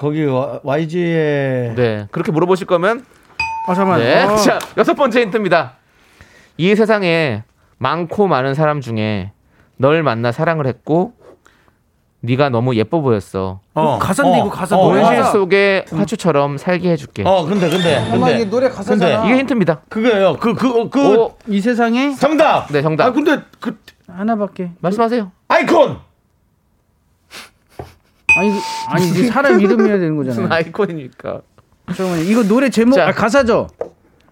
[0.00, 0.24] 거기
[0.62, 3.04] YG의 네, 그렇게 물어보실 거면
[3.68, 4.00] 아 잠깐만.
[4.00, 4.24] 네.
[4.24, 4.34] 어.
[4.40, 5.74] 자, 여섯 번째 힌트입니다.
[6.56, 7.42] 이 세상에
[7.76, 9.32] 많고 많은 사람 중에
[9.76, 11.12] 널 만나 사랑을 했고
[12.20, 13.60] 네가 너무 예뻐 보였어.
[13.74, 15.32] 어, 가사인데 어, 이거 가사 어, 노래 현실 가사.
[15.32, 17.22] 속의 화초처럼 살게 해줄게.
[17.26, 19.26] 어, 근데 근데 근데 노래 가사잖아.
[19.26, 19.82] 이게 힌트입니다.
[19.90, 20.38] 그거예요.
[20.40, 22.72] 그 그그 오, 이 세상에 정답.
[22.72, 23.04] 네, 정답.
[23.06, 23.78] 아 근데 그
[24.08, 24.70] 하나밖에.
[24.80, 25.30] 말씀하세요.
[25.48, 26.09] 아이콘.
[28.38, 30.54] 아니 그- 아니 이게 사람 이름이어야 되는 무슨 거잖아요.
[30.54, 31.40] 아이콘입니까?
[31.94, 33.08] 잠깐만 이거 노래 제목 자.
[33.08, 33.68] 아, 가사죠.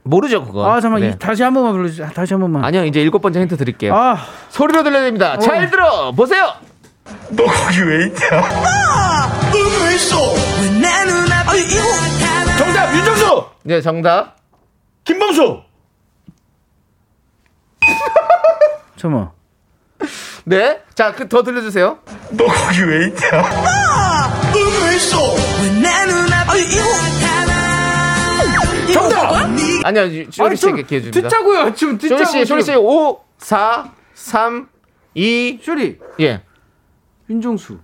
[0.04, 0.64] 모르죠, 그거.
[0.70, 1.14] 아 잠깐만 네.
[1.14, 2.08] 이, 다시 한 번만 불러주세요.
[2.14, 2.64] 다시 한 번만.
[2.64, 3.94] 아니요, 이제 일곱 번째 힌트 드릴게요.
[3.94, 4.16] 아
[4.50, 5.38] 소리로 들려드립니다.
[5.38, 6.52] 잘 들어 보세요.
[12.56, 13.44] 정답 윤정수.
[13.64, 14.36] 네, 정답.
[15.04, 15.62] 김범수.
[18.96, 19.30] 잠깐만.
[20.48, 21.98] 네, 자, 그 더 들려주세요.
[28.92, 29.32] 정답.
[29.84, 31.20] 아니요, 쇼리 씨에게 기회 줍니다.
[31.28, 31.74] 듣자고요.
[31.74, 32.24] 지금 듣자고.
[32.24, 34.68] 쇼리 씨, 쇼리 씨, 5, 4, 3,
[35.14, 36.42] 2, 쇼리 예.
[37.28, 37.78] 윤종수.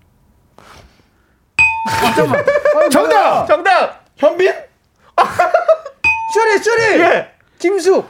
[2.90, 3.46] 정답.
[3.46, 4.04] 정답.
[4.16, 4.52] 현빈.
[6.34, 6.82] 쇼리 쇼리.
[7.00, 7.30] 예.
[7.58, 8.08] 김숙.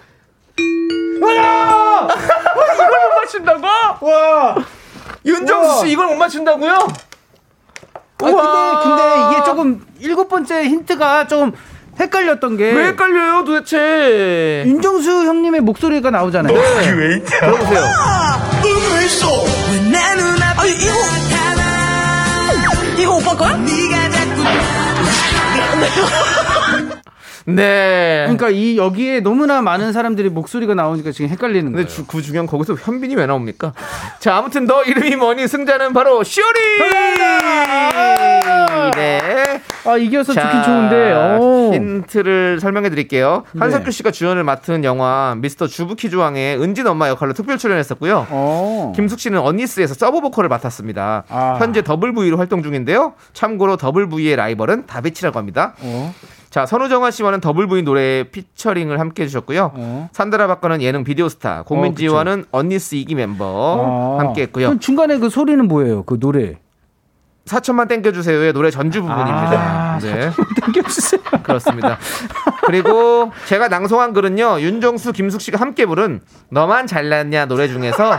[1.21, 3.67] 못 맞춘다고?
[4.07, 4.57] 와.
[5.25, 6.73] 윤정수 씨 이걸 못 맞춘다고요?
[8.23, 8.33] 아 근데
[8.83, 9.03] 근데
[9.37, 11.53] 이게 조금 일곱 번째 힌트가 좀
[11.99, 14.65] 헷갈렸던 게 왜 헷갈려요 도대체?
[14.67, 16.55] 윤정수 형님의 목소리가 나오잖아요.
[16.57, 17.23] 네.
[17.25, 17.85] 들어보세요.
[27.47, 28.23] 네.
[28.27, 31.89] 그러니까 이 여기에 너무나 많은 사람들이 목소리가 나오니까 지금 헷갈리는 근데 거예요.
[31.89, 33.73] 주, 그 중요한 거기서 현빈이 왜 나옵니까?
[34.19, 35.47] 자, 아무튼 너 이름이 뭐니?
[35.47, 36.45] 승자는 바로 쇼리!
[38.97, 39.21] 네.
[39.87, 41.13] 아 이겨서 자, 좋긴 좋은데.
[41.39, 41.75] 오.
[41.75, 43.45] 힌트를 설명해 드릴게요.
[43.53, 43.59] 네.
[43.61, 48.27] 한석규 씨가 주연을 맡은 영화 미스터 주부퀴즈왕의 은진 엄마 역할로 특별 출연했었고요.
[48.31, 48.93] 어.
[48.97, 51.25] 김숙 씨는 언니스에서 서브 보컬을 맡았습니다.
[51.29, 51.57] 아.
[51.59, 53.13] 현재 더블 V로 활동 중인데요.
[53.35, 55.75] 참고로 더블 V의 라이벌은 다비치라고 합니다.
[55.81, 56.15] 어.
[56.55, 59.73] 자, 선우정아 씨와는 더블 V 노래 피처링을 함께 해주셨고요.
[59.75, 60.09] 어.
[60.13, 64.25] 산드라 박과는 예능 비디오 스타, 공민지와는 언니스 2기 멤버 아.
[64.25, 64.69] 함께 했고요.
[64.69, 66.05] 그럼 중간에 그 소리는 뭐예요?
[66.05, 66.61] 그 노래.
[67.47, 69.35] 4천만 땡겨주세요의 노래 전주 부분입니다.
[69.35, 70.31] 아, 네.
[70.67, 71.23] 땡겨주세요.
[71.43, 71.99] 그렇습니다.
[72.67, 78.17] 그리고 제가 낭송한 글은요, 윤정수, 김숙 씨가 함께 부른 너만 잘났냐 노래 중에서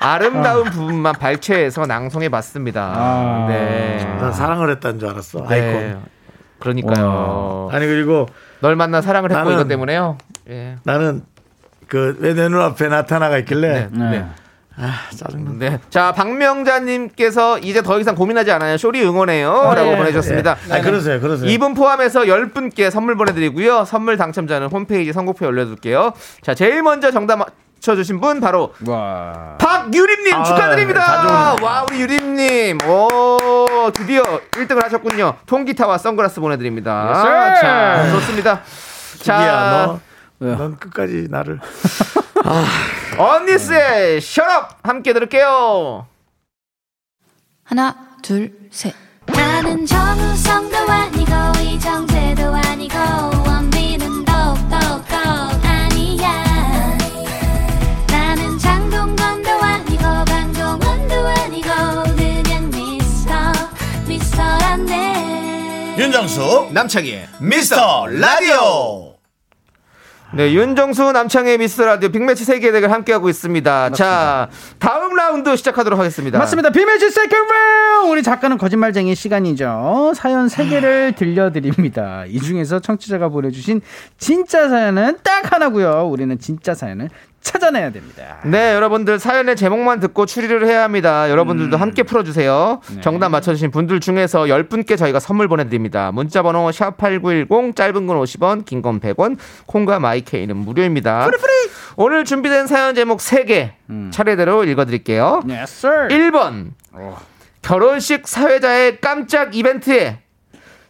[0.00, 2.92] 아름다운 부분만 발췌해서 낭송해 봤습니다.
[2.96, 3.46] 아.
[3.48, 3.98] 네.
[4.20, 5.46] 난 사랑을 했다는 줄 알았어.
[5.48, 5.54] 네.
[5.54, 6.21] 아이콘.
[6.62, 7.68] 그러니까요.
[7.72, 8.26] 아니 그리고
[8.60, 10.18] 널 만나 사랑을 했고 나는- 이것 때문에요.
[10.48, 10.76] 예.
[10.84, 11.22] 나는
[11.88, 14.10] 그 왜 내 눈앞에 나타나가 있길래 네.
[14.10, 14.26] 네.
[14.76, 15.50] 아 짜증나.
[15.58, 15.78] 네.
[15.90, 18.78] 자, 박명자님께서 이제 더 이상 고민하지 않아요.
[18.78, 19.52] 쇼리 응원해요.
[19.74, 20.56] 라고 예, 보내주셨습니다.
[20.70, 20.72] 예.
[20.72, 21.50] 아 그러세요, 그러세요.
[21.50, 23.84] 이분 포함해서 10분께 선물 보내드리고요.
[23.84, 26.14] 선물 당첨자는 홈페이지 선곡표에 올려둘게요.
[26.40, 27.46] 자, 제일 먼저 정답
[27.82, 29.56] 맞춰주신 분 바로 와.
[29.58, 31.04] 박유림님 아, 축하드립니다.
[31.04, 32.78] 자주 와, 우리 유림님.
[32.86, 34.22] 오, 드디어
[34.52, 35.36] 1등을 하셨군요.
[35.46, 37.12] 통기타와 선글라스 보내드립니다.
[37.16, 37.60] Sir.
[37.60, 38.62] 자, 좋습니다.
[39.28, 40.00] 야, 너,
[40.38, 40.56] 왜요?
[40.56, 41.58] 넌 끝까지 나를.
[43.18, 46.06] 언니스의 셔럽 함께 들을게요.
[47.64, 48.94] 하나, 둘, 셋.
[49.26, 53.41] 나는 나는 정우성도 아니고 이정재도 아니고
[65.98, 69.12] 윤정수 남창희의 미스터 라디오
[70.34, 73.90] 네, 윤정수 남창희의 미스터 라디오 빅매치 세계 대결 함께하고 있습니다.
[73.90, 76.38] 자, 다음 라운드 시작하도록 하겠습니다.
[76.38, 76.70] 맞습니다.
[76.70, 78.08] 빅매치 second round.
[78.10, 80.14] 우리 작가는 거짓말쟁이 시간이죠.
[80.16, 82.24] 사연 세개를 들려드립니다.
[82.26, 83.82] 이 중에서 청취자가 보내주신
[84.16, 86.08] 진짜 사연은 딱 하나고요.
[86.08, 87.10] 우리는 진짜 사연을
[87.42, 88.38] 찾아내야 됩니다.
[88.44, 91.28] 네, 여러분들 사연의 제목만 듣고 추리를 해야 합니다.
[91.28, 92.80] 여러분들도 함께 풀어주세요.
[93.00, 96.12] 정답 맞춰주신 분들 중에서 10분께 저희가 선물 보내드립니다.
[96.12, 99.36] 문자번호 샵8910, 짧은 건 50원, 긴 건 100원,
[99.66, 101.28] 콩과 마이케이는 무료입니다.
[101.96, 103.72] 오늘 준비된 사연 제목 3개
[104.10, 105.42] 차례대로 읽어드릴게요.
[105.48, 106.08] Yes, sir.
[106.08, 106.70] 1번,
[107.60, 110.20] 결혼식 사회자의 깜짝 이벤트에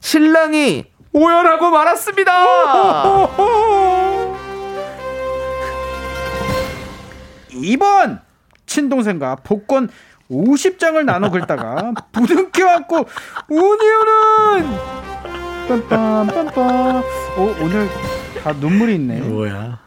[0.01, 2.33] 신랑이 오열하고 말았습니다.
[7.63, 8.21] 2번
[8.67, 9.89] 친동생과 복권
[10.31, 13.07] 50장을 나눠 긁다가 부둥켜 안고
[13.49, 14.79] 운이오는
[15.69, 17.89] 빰빰빰빰 어, 오늘
[18.43, 19.79] 다 눈물이 있네 뭐야?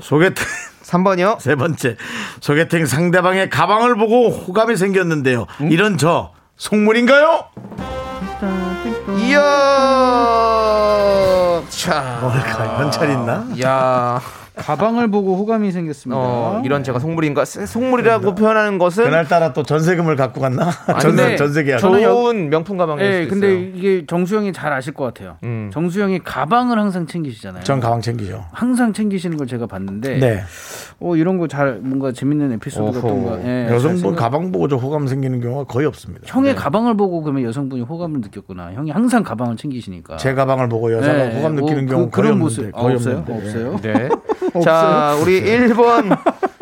[0.00, 0.44] 소개팅
[0.88, 1.38] 3번이요.
[1.40, 1.96] 세 번째
[2.40, 5.46] 소개팅 상대방의 가방을 보고 호감이 생겼는데요.
[5.70, 7.44] 이런 저 속물인가요?
[9.18, 9.38] 이야.
[11.68, 12.18] 자.
[12.22, 12.78] 뭘까?
[12.78, 13.46] 현찰 있나?
[13.62, 14.20] 야.
[14.58, 17.44] 가방을 보고 호감이 생겼습니다 어, 이런 제가 속물인가?
[17.44, 20.70] 속물이라고 표현하는 것은 그날따라 또 전세금을 갖고 갔나?
[21.00, 21.78] 전세 근데 전세 계약.
[21.78, 23.72] 저는 여- 좋은 명품 가방일 예, 수도 근데 있어요.
[23.76, 25.36] 이게 정수영이 잘 아실 것 같아요.
[25.44, 25.70] 음.
[25.72, 27.62] 정수영이 가방을 항상 챙기시잖아요.
[27.64, 28.44] 전 가방 챙기죠.
[28.52, 30.40] 항상 챙기시는 걸 제가 봤는데, 네.
[31.00, 33.38] 어 이런 거 잘 뭔가 재밌는 에피소드 같은 거.
[33.40, 36.24] 예, 잘 여성분 생각- 가방 보고 저 호감 생기는 경우가 거의 없습니다.
[36.26, 38.72] 형의 가방을 보고 그러면 여성분이 호감을 느꼈구나.
[38.74, 40.16] 형이 항상 가방을 챙기시니까.
[40.18, 42.94] 제 가방을 보고 여자가 네, 호감 느끼는 어, 경우 그, 거의 그런 없는데, 모습 거의
[42.96, 43.18] 없어요?
[43.18, 43.46] 없는데.
[43.46, 43.76] 없어요?
[43.82, 44.08] 네.
[44.62, 46.18] 자, 우리 1번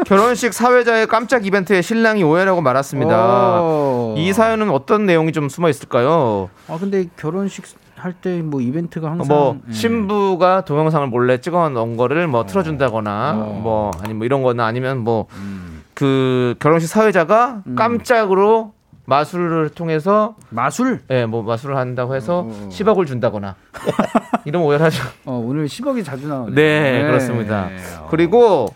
[0.07, 3.15] 결혼식 사회자의 깜짝 이벤트에 신랑이 오해라고 말았습니다.
[3.61, 4.15] 어.
[4.17, 6.49] 이 사연은 어떤 내용이 좀 숨어 있을까요?
[6.69, 7.65] 아 근데 결혼식
[7.97, 9.73] 할 때 뭐 이벤트가 항상 뭐 예.
[9.73, 13.61] 신부가 동영상을 몰래 찍어 놓은 거를 뭐 틀어 준다거나 어.
[13.63, 15.83] 뭐 아니 뭐 이런 거나 아니면 뭐 음.
[15.95, 18.73] 그 결혼식 사회자가 깜짝으로
[19.07, 21.01] 마술을 통해서 마술?
[21.11, 22.69] 예, 뭐 마술을 한다고 해서 어.
[22.71, 23.55] 10억을 준다거나
[24.45, 25.03] 이러면 오해하죠.
[25.25, 26.55] 어 오늘 10억이 자주 나오네.
[26.55, 27.71] 네, 그렇습니다.
[28.11, 28.69] 그리고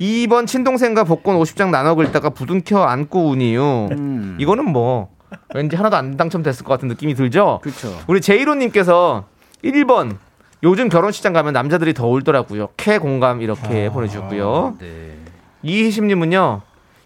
[0.00, 3.88] 2번 친동생과 복권 50장 나눠 긁다가 부둥켜 안고 운 이유.
[3.92, 4.36] 음.
[4.38, 5.08] 이거는 뭐
[5.54, 7.60] 왠지 하나도 안 당첨됐을 것 같은 느낌이 들죠?
[7.62, 7.88] 그렇죠.
[8.06, 9.24] 우리 제이로 님께서
[9.64, 10.16] 1번
[10.62, 12.68] 요즘 결혼식장 가면 남자들이 더 울더라고요.
[12.76, 14.76] 캐 공감 이렇게 보내주셨고요.
[14.78, 15.16] 네.
[15.62, 16.60] 이희심님은요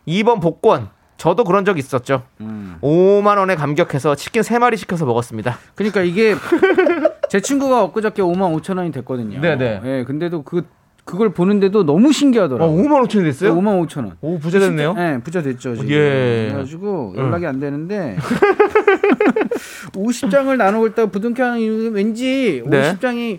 [0.08, 0.88] 2번 복권
[1.18, 2.22] 저도 그런 적 있었죠.
[2.40, 2.76] 음.
[2.80, 5.58] 5만 원에 감격해서 치킨 3마리 시켜서 먹었습니다.
[5.74, 6.34] 그러니까 이게
[7.28, 9.40] 제 친구가 엊그저께 5만 5천 원이 됐거든요.
[9.40, 9.80] 네네.
[9.84, 10.64] 예, 근데도 그
[11.04, 12.82] 그걸 보는데도 너무 신기하더라고요.
[12.84, 13.54] 5만 5천이 됐어요?
[13.56, 14.16] 5만 5천 원.
[14.20, 14.92] 오 부자 됐네요.
[14.92, 15.74] 네, 부자 됐죠.
[15.74, 15.90] 지금.
[15.90, 16.48] 예.
[16.50, 18.16] 그래가지고 연락이 안 되는데
[19.92, 22.92] 50장을 나누고 있다가 부둥켜 하는 이유 왠지 네.
[22.92, 23.38] 50장이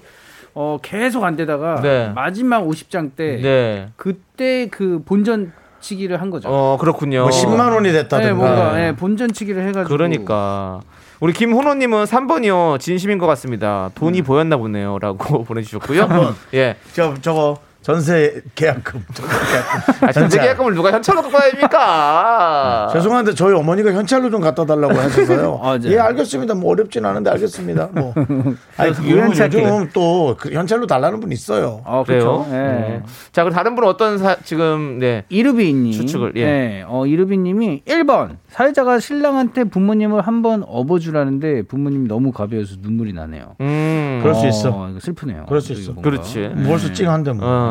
[0.53, 2.11] 어, 계속 안 되다가 네.
[2.13, 3.89] 마지막 50장 때 네.
[3.95, 6.49] 그때 그 본전 치기를 한 거죠.
[6.49, 7.21] 어 그렇군요.
[7.21, 8.33] 뭐 10만 원이 네, 됐다든가.
[8.33, 10.81] 뭔가 예, 본전 치기를 해가지고 그러니까
[11.19, 13.89] 우리 김훈호님은 3번이요 진심인 것 같습니다.
[13.95, 16.35] 돈이 보였나 보네요라고 보내주셨고요.
[16.53, 19.05] 예, 저 저거 전세 계약금.
[19.13, 20.07] 저거 계약금.
[20.07, 22.89] 아, 전세 계약금을 누가 현찰로 갖고 다닙니까?
[22.91, 25.59] 죄송한데 저희 어머니가 현찰로 좀 갖다 달라고 하셔서요.
[25.63, 25.91] 아, 네.
[25.93, 26.55] 예, 알겠습니다.
[26.55, 27.89] 뭐 어렵진 않은데 알겠습니다.
[27.93, 28.13] 뭐.
[28.77, 29.63] 아니, 그 유연찮게.
[29.63, 31.81] 요즘 또 그 현찰로 달라는 분 있어요.
[31.85, 32.43] 어, 그래요.
[32.43, 32.47] 그렇죠.
[32.51, 32.55] 예.
[32.57, 33.03] 네.
[33.31, 36.45] 자, 그럼 다른 분은 어떤 사, 지금 네 이르비 님 추측을, 예.
[36.45, 43.13] 네, 어, 이르비 님이 1번 사회자가 신랑한테 부모님을 한번 업어 주라는데 부모님이 너무 가벼워서 눈물이
[43.13, 43.55] 나네요.
[43.61, 44.69] 음, 그럴 수 있어.
[44.71, 45.45] 어, 이거 슬프네요.
[45.47, 45.93] 그럴 수 있어.
[45.93, 46.09] 뭔가.
[46.09, 46.51] 그렇지.
[46.65, 47.41] 벌써 찡한데 뭐.
[47.45, 47.68] 어.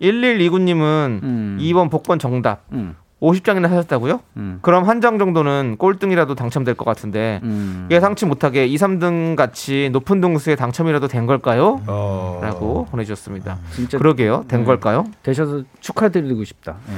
[0.00, 1.58] 1129님은 음.
[1.60, 2.62] 2번 복권 정답.
[2.72, 2.94] 음.
[3.20, 4.20] 50장이나 사셨다고요?
[4.38, 4.58] 음.
[4.62, 7.86] 그럼 한 장 정도는 꼴등이라도 당첨될 것 같은데 음.
[7.90, 11.80] 예상치 못하게 2, 3등 같이 높은 등수에 당첨이라도 된 걸까요?
[11.86, 12.40] 어.
[12.42, 13.58] 라고 보내주셨습니다.
[13.72, 14.44] 진짜 그러게요.
[14.48, 14.66] 된 네.
[14.66, 15.04] 걸까요?
[15.22, 16.76] 되셔서 축하드리고 싶다.
[16.88, 16.94] 예.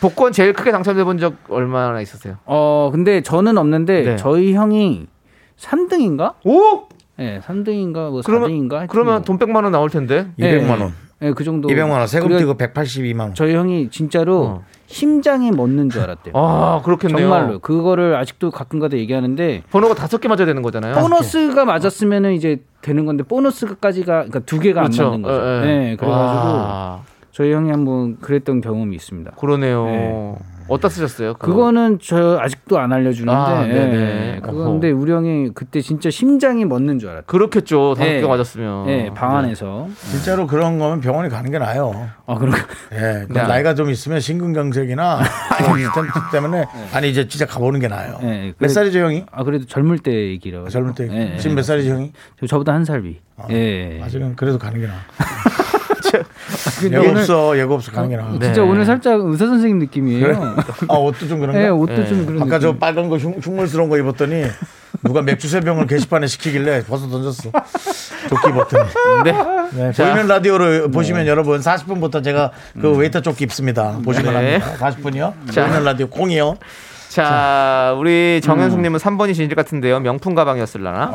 [0.00, 2.36] 복권 제일 크게 당첨돼 본 적 얼마나 있으세요?
[2.44, 4.16] 어, 근데 저는 없는데 네.
[4.16, 5.06] 저희 형이
[5.58, 6.34] 3등인가?
[6.44, 6.88] 오!
[7.18, 8.86] 예, 3등인가 뭐 그러면 4등인가?
[8.88, 10.28] 그러면 돈 100만 원 나올 텐데.
[10.38, 10.92] 200만 원.
[11.22, 11.68] 예, 그 정도.
[11.68, 12.06] 200만 원.
[12.06, 13.34] 세금 그래- 떼고 182만 원.
[13.34, 14.62] 저희 형이 진짜로 어.
[14.86, 16.34] 심장이 멎는 줄 알았대요.
[16.36, 17.18] 아, 그렇겠네요.
[17.18, 20.94] 정말로 그거를 아직도 가끔가다 얘기하는데 번호가 다섯 개 맞아야 되는 거잖아요.
[20.94, 25.04] 보너스가 맞았으면은 이제 되는 건데 보너스까지가 그러니까 두 개가 그렇죠.
[25.04, 25.40] 안 맞는 거죠.
[25.40, 25.60] 예, 예.
[25.66, 27.02] 네, 그래 가지고 와,
[27.32, 29.32] 저희 형이 한번 그랬던 경험이 있습니다.
[29.32, 29.84] 그러네요.
[29.86, 30.34] 네.
[30.68, 31.34] 어디다 쓰셨어요?
[31.34, 31.52] 그거?
[31.52, 34.36] 그거 는 저 아직도 안 알려주는데 아, 네네.
[34.36, 37.26] 예, 그건데 우리 형이 그때 진짜 심장이 멎는 줄 알았대.
[37.26, 37.94] 그렇겠죠.
[37.96, 38.20] 다섯 예.
[38.20, 38.88] 개 맞았으면.
[38.88, 39.88] 예, 방 안에서.
[40.10, 42.08] 진짜로 그런 거면 병원에 가는 게 나아요.
[42.26, 42.54] 아, 그런
[42.92, 43.42] 예, 그 네.
[43.46, 45.20] 나이가 좀 있으면 심근경색이나
[45.58, 48.18] 스텐트 때문에 아니 이제 진짜 가보는 게 나아요.
[48.22, 49.24] 예, 몇 그래- 살이죠 형이?
[49.30, 50.68] 아 그래도 젊을 때 얘기라.
[50.68, 51.38] 젊을 때 예, 예.
[51.38, 52.12] 지금 몇 살이죠 형이?
[52.40, 53.18] 저- 저보다 한 살 위.
[53.50, 54.00] 예.
[54.02, 54.96] 아직은 그래도 가는 게 나아.
[56.90, 58.36] 예고 없어, 예고 없어 가는 게 나아.
[58.40, 60.26] 진짜 오늘 살짝 의사 선생님 느낌이에요.
[60.26, 60.36] 그래?
[60.88, 61.62] 아 옷도 좀 그런가?
[61.62, 62.78] 예, 옷도 좀 그런 아까 저 느낌.
[62.78, 64.44] 빨간 거 흉, 흉물스러운 거 입었더니
[65.02, 67.50] 누가 맥주 세 병을 게시판에 시키길래 벌써 던졌어.
[68.28, 68.88] 조끼 입었더니.
[69.24, 69.32] 네.
[69.72, 70.04] 네, 자.
[70.04, 73.98] 보이는 라디오를 보시면 여러분 40분부터 제가 그 웨이터 조끼 입습니다.
[74.04, 74.56] 보시면 네.
[74.56, 74.90] 합니다.
[74.90, 75.52] 40분이요.
[75.52, 75.64] 자.
[75.66, 76.56] 보이는 라디오 콩이요.
[77.14, 80.00] 자, 우리 정현숙님은 3번이 진실 같은데요.
[80.00, 81.12] 명품 가방이었을라나?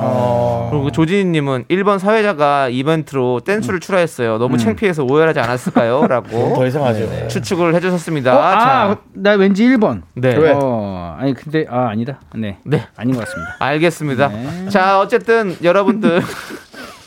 [0.71, 4.38] 그리고 조진희님은 1번 사회자가 이벤트로 댄스를 추라 했어요.
[4.37, 6.07] 너무 창피해서 오해하지 않았을까요?
[6.07, 7.27] 라고 더 이상 하죠.
[7.27, 8.33] 추측을 해주셨습니다.
[8.33, 10.03] 어, 아, 자, 나 왠지 1번.
[10.13, 10.37] 네.
[10.37, 10.53] 왜?
[10.55, 12.21] 어, 아니 근데 아 아니다.
[12.33, 12.59] 네.
[12.63, 12.87] 네.
[12.95, 13.57] 아닌 것 같습니다.
[13.59, 14.27] 알겠습니다.
[14.29, 14.69] 네.
[14.69, 16.21] 자, 어쨌든 여러분들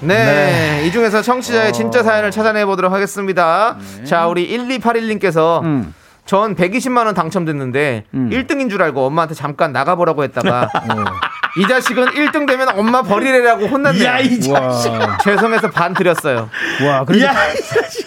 [0.00, 3.78] 네, 이 중에서 청취자의 진짜 사연을 찾아내 보도록 하겠습니다.
[4.04, 5.94] 자, 우리 1281님께서 음.
[6.26, 10.68] 전 120만 원 당첨됐는데 1등인 줄 알고 엄마한테 잠깐 나가보라고 했다가
[11.56, 14.04] 이 자식은 1등 되면 엄마 버리래라고 혼났네요.
[14.04, 14.90] 야, 이 자식.
[14.90, 16.50] 와, 죄송해서 반 드렸어요.
[16.86, 18.06] 와, 그래도 야, 이 자식.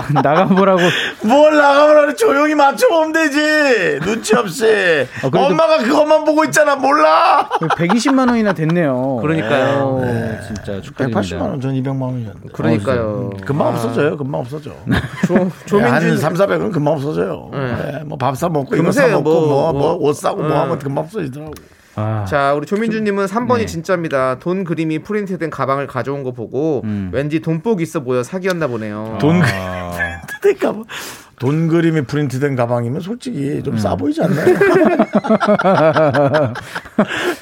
[0.22, 0.80] 나가보라고.
[1.24, 4.00] 뭘 나가보라고 조용히 맞춰보면 되지.
[4.00, 4.64] 눈치 없이.
[5.20, 6.76] 그래도- 엄마가 그것만 보고 있잖아.
[6.76, 7.48] 몰라.
[7.60, 9.16] 120만 원이나 됐네요.
[9.22, 9.84] 그러니까요.
[10.00, 10.38] 오, 네.
[10.46, 11.20] 진짜 축하드립니다.
[11.20, 12.48] 180만 원, 전 200만 원이었는데.
[12.52, 13.30] 그러니까요.
[13.44, 14.16] 금방 없어져요.
[14.16, 14.70] 금방 없어져.
[14.86, 14.96] 네,
[15.66, 17.50] 조민준 한 3, 400은 금방 없어져요.
[17.52, 20.56] 네, 뭐밥 사 먹고 이거 사 먹고 뭐, 뭐뭐옷 사고 뭐 음.
[20.56, 21.52] 하면 금방 없어지더라고.
[21.96, 23.66] 아, 자, 우리 조민주님은 3번이 네.
[23.66, 24.38] 진짜입니다.
[24.38, 27.10] 돈 그림이 프린트된 가방을 가져온 거 보고 음.
[27.12, 29.16] 왠지 돈복 있어 보여 사기였나 보네요.
[29.20, 30.20] 돈 아.
[30.40, 30.84] 그림 가방.
[31.38, 34.46] 돈 그림이 프린트된 가방이면 솔직히 좀 싸 보이지 않나요?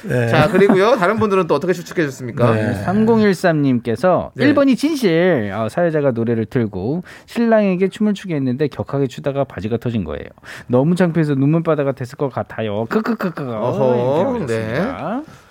[0.07, 0.27] 네.
[0.27, 0.95] 자, 그리고요.
[0.97, 2.53] 다른 분들은 또 어떻게 추측해 주셨습니까?
[2.53, 2.83] 네.
[2.85, 4.53] 3013님께서 네.
[4.53, 10.25] 1번이 진실 아, 사회자가 노래를 틀고 신랑에게 춤을 추게 했는데 격하게 추다가 바지가 터진 거예요.
[10.67, 12.85] 너무 창피해서 눈물바다가 됐을 것 같아요.
[12.89, 13.43] 크크크크.
[13.43, 14.81] 어허, 이렇게 네.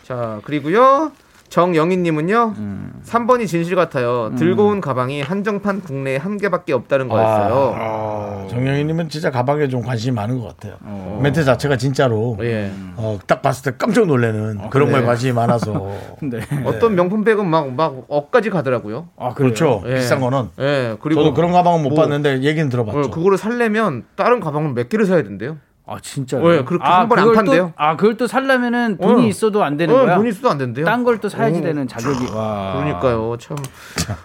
[0.02, 1.12] 자, 그리고요.
[1.54, 2.92] 정영희님은요, 음.
[3.04, 4.32] 3번이 진실 같아요.
[4.36, 7.74] 들고 온 가방이 한정판 국내에 한 개밖에 없다는 거였어요.
[7.78, 10.74] 아, 정영희님은 진짜 가방에 좀 관심이 많은 것 같아요.
[11.22, 12.72] 멘트 자체가 진짜로 예.
[12.96, 15.92] 어, 딱 봤을 때 깜짝 놀래는 그런 거에 관심이 많아서
[16.22, 16.40] 네.
[16.64, 19.10] 어떤 명품백은 막, 막, 억까지 가더라고요.
[19.16, 19.32] 아?
[19.34, 19.80] 그렇죠.
[19.86, 19.94] 예.
[19.94, 21.22] 비싼 거는 예, 그리고.
[21.22, 22.98] 저도 그런 가방은 못 뭐, 봤는데 얘기는 들어봤죠.
[22.98, 25.58] 어, 그거를 살려면 다른 가방을 몇 개를 사야 된대요.
[25.86, 26.38] 아, 진짜.
[26.38, 26.64] 왜?
[26.64, 27.66] 그렇게 한 번에 안 판대요?
[27.66, 29.26] 또, 아, 그걸 또 살려면은 돈이 어.
[29.26, 30.16] 있어도 안 되는 어, 거야.
[30.16, 30.86] 돈이 있어도 안 된대요.
[30.86, 31.62] 딴 걸 또 사야지 어.
[31.62, 32.32] 되는 자격이.
[32.32, 32.74] 와.
[32.76, 33.36] 그러니까요.
[33.38, 33.56] 참.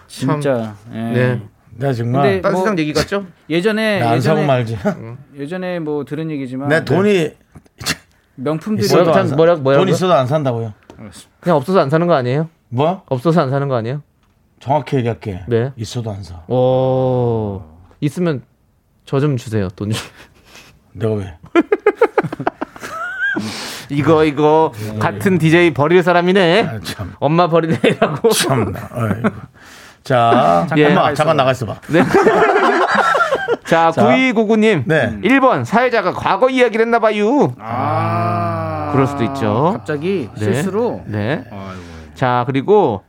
[0.06, 0.74] 진짜.
[0.92, 0.96] 예.
[0.96, 1.42] 네.
[1.76, 3.26] 내가 정말 근데 딴 뭐- 세상 얘기 같죠?
[3.50, 4.78] 예전에 안 사고 예전에 말지.
[5.38, 7.30] 예전에 뭐 들은 얘기지만 내 돈이
[8.36, 9.36] 명품들이 있어도 뭐야, 안 사.
[9.36, 9.56] 뭐라-?
[9.62, 10.72] 돈 있어도 안 산다고요.
[11.40, 12.48] 그냥 없어서 안 사는 거 아니에요?
[12.70, 13.02] 뭐?
[13.08, 14.02] 없어서 안 사는 거 아니에요?
[14.60, 15.42] 정확히 얘기할게.
[15.46, 15.72] 네.
[15.76, 16.36] 있어도 안 사.
[16.48, 17.62] 오.
[18.00, 18.42] 있으면
[19.04, 19.68] 저 좀 주세요.
[19.70, 20.00] 돈 좀.
[20.92, 21.34] 내가 왜?
[23.90, 26.62] 이거 이거 같은 DJ 버릴 사람이네.
[26.62, 27.14] 아, 참.
[27.18, 28.30] 엄마 버리네라고.
[28.30, 28.88] 참나.
[28.92, 29.28] 아이고.
[30.02, 30.86] 자, 예.
[30.86, 31.80] 엄마 잠깐 나가 있어 봐.
[31.88, 32.02] 네.
[33.66, 34.84] 자, 9299님.
[34.86, 35.18] 네.
[35.22, 37.54] 1번 사회자가 과거 이야기를 했나 봐요.
[37.58, 38.90] 아.
[38.92, 39.72] 그럴 수도 있죠.
[39.74, 40.44] 갑자기 네.
[40.44, 41.02] 실수로.
[41.06, 41.44] 네.
[41.50, 41.80] 아이고.
[42.14, 43.02] 자, 그리고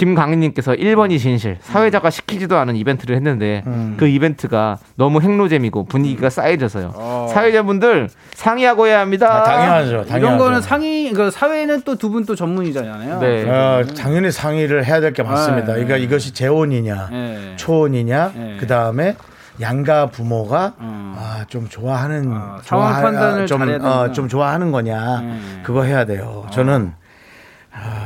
[0.00, 1.58] 김강희님께서 1번이 진실.
[1.60, 3.96] 사회자가 시키지도 않은 이벤트를 했는데 음.
[3.98, 7.28] 그 이벤트가 너무 행로잼이고 분위기가 쌓여져서요.
[7.30, 9.42] 사회자분들 상의하고 해야 합니다.
[9.42, 9.90] 아, 당연하죠.
[10.06, 10.16] 당연하죠.
[10.18, 13.20] 이런 거는 상의, 그 사회는 또 두 분 또 전문이잖아요.
[13.20, 13.48] 네.
[13.50, 15.66] 어, 당연히 상의를 해야 될 게 맞습니다.
[15.66, 15.72] 네.
[15.84, 17.52] 그러니까 이것이 재혼이냐, 네.
[17.56, 18.56] 초혼이냐, 네.
[18.58, 19.16] 그 다음에
[19.60, 21.14] 양가 부모가 음.
[21.18, 24.12] 아, 좀 좋아하는 아, 상황 좋아하- 판단을 좀, 어.
[24.12, 25.40] 좀 좋아하는 거냐 네.
[25.62, 26.46] 그거 해야 돼요.
[26.50, 26.92] 저는
[27.72, 27.99] 아,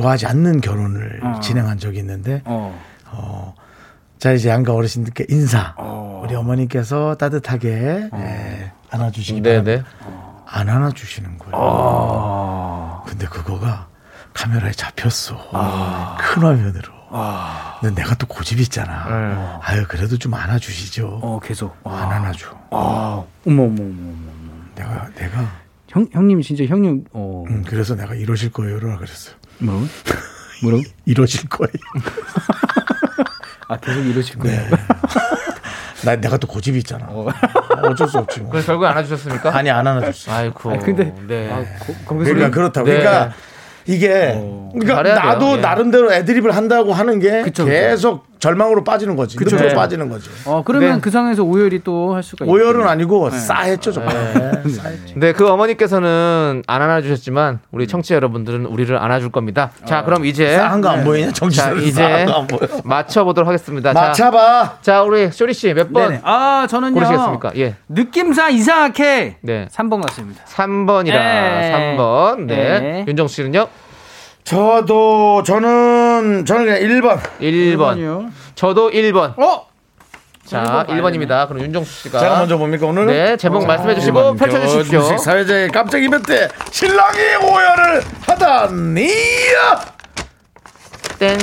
[0.00, 1.40] 좋아하지 않는 결혼을 어.
[1.40, 3.54] 진행한 적이 있는데 어.
[4.18, 6.22] 자 이제 양가 어르신들께 인사 어.
[6.24, 9.88] 우리 어머니께서 따뜻하게 예, 안아주시기 네, 바랍니다.
[10.06, 10.10] 네.
[10.46, 13.02] 안 안아주시는 거예요.
[13.06, 13.88] 근데 그거가
[14.34, 15.36] 카메라에 잡혔어.
[16.18, 16.88] 큰 화면으로.
[17.80, 19.60] 근데 내가 또 고집이 있잖아.
[19.62, 21.20] 아유, 그래도 좀 안아주시죠.
[21.22, 21.76] 어, 계속.
[21.84, 22.48] 안 안아줘.
[22.70, 24.12] 어머, 어머, 어머, 어머.
[24.74, 25.50] 내가, 내가,
[25.88, 27.44] 형, 형님, 진짜 형님, 어.
[27.48, 29.34] 음, 그래서 내가 이러실 거예요라 그랬어요.
[29.64, 29.86] 뭐라고?
[30.62, 30.82] 뭐라고?
[31.06, 31.72] 이러실 거예요.
[33.68, 34.60] 아, 계속 이러실 거예요.
[36.04, 37.06] 나, 내가 또 고집이 있잖아.
[37.06, 38.50] 어쩔 수 없지 뭐.
[38.50, 39.54] 그래서 결국 안 안아주셨습니까?
[39.56, 40.32] 아니, 안 안아줬어.
[40.32, 40.78] 아이고.
[40.80, 41.50] 근데- 네.
[41.52, 42.32] 아, 거, 거기서.
[42.32, 42.86] 그러니까 그렇다고.
[42.88, 42.98] 네.
[42.98, 43.34] 그러니까
[43.86, 44.08] 이게
[44.72, 45.24] 그러니까 잘해야 돼요.
[45.24, 45.60] 나도 예.
[45.60, 47.66] 나름대로 애드립을 한다고 하는 게 그쵸, 그쵸.
[47.66, 49.36] 계속 절망으로 빠지는 거지.
[49.36, 49.56] 그쵸.
[49.56, 49.74] 네.
[49.74, 50.28] 빠지는 거지.
[50.46, 51.00] 어, 그러면 네.
[51.00, 52.52] 그 상황에서 오열이 또 할 수가 있죠.
[52.52, 54.14] 오열은 아니고 싸했죠 정말.
[54.64, 55.14] 네, 싸했죠.
[55.16, 59.70] 네, 그 어머니께서는 안 안아주셨지만 우리 청취자 여러분들은 우리를 안아줄 겁니다.
[59.84, 61.26] 자, 그럼 이제 싸한 거 안 보이냐?
[61.28, 62.60] 자, 정신 이제 싸한 거안 보여.
[62.84, 63.92] 맞춰보도록 하겠습니다.
[63.92, 64.78] 자, 맞춰봐.
[64.80, 66.20] 자, 우리 쇼리 씨 몇번 네네.
[66.24, 66.94] 아, 저는요.
[66.94, 67.52] 고르시겠습니까?
[67.58, 67.76] 예.
[67.88, 69.68] 느낌상 이상하게 네.
[69.70, 70.42] 3번 같습니다.
[70.46, 71.94] 3번이라 네.
[71.96, 72.40] 3번.
[72.46, 72.80] 네.
[72.80, 73.04] 네.
[73.06, 73.66] 윤정 씨는요?
[74.50, 77.20] 저도 저는 저는 그냥 1번.
[77.40, 77.98] 1번.
[77.98, 79.38] 이요 저도 1번.
[79.38, 79.66] 어?
[80.44, 81.46] 자, 일번 1번입니다.
[81.46, 83.06] 그럼 윤정수 씨가 제가 먼저 봅니까 오늘?
[83.06, 85.16] 네, 제목 말씀해 주시고 펼쳐 주십시오.
[85.18, 89.08] 사회자의 깜짝 이벤트 신랑이 오열을 하다니.
[91.20, 91.38] 땡.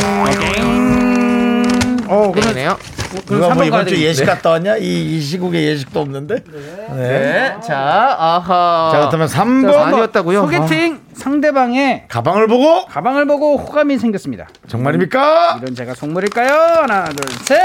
[2.07, 2.77] 어, 그러면 땡이네요.
[3.25, 4.01] 누가 뭐 3번 가야 이번 주.
[4.03, 4.77] 예식 갔다 왔냐?
[4.77, 6.35] 이, 이 시국에 예식도 없는데.
[6.35, 6.87] 네.
[6.95, 7.55] 네.
[7.65, 8.89] 자, 아하.
[8.91, 10.41] 자 그렇다면 자, 3번 아니었다고요?
[10.41, 14.47] 소개팅 상대방의 가방을 보고 가방을 보고 호감이 생겼습니다.
[14.67, 15.59] 정말입니까?
[15.61, 16.51] 이런 제가 속물일까요?
[16.81, 17.59] 하나, 둘, 셋!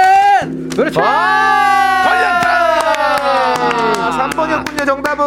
[0.76, 1.01] 그렇죠!
[1.03, 2.05] 아,
[4.30, 5.24] 3번이었군요, 정답은.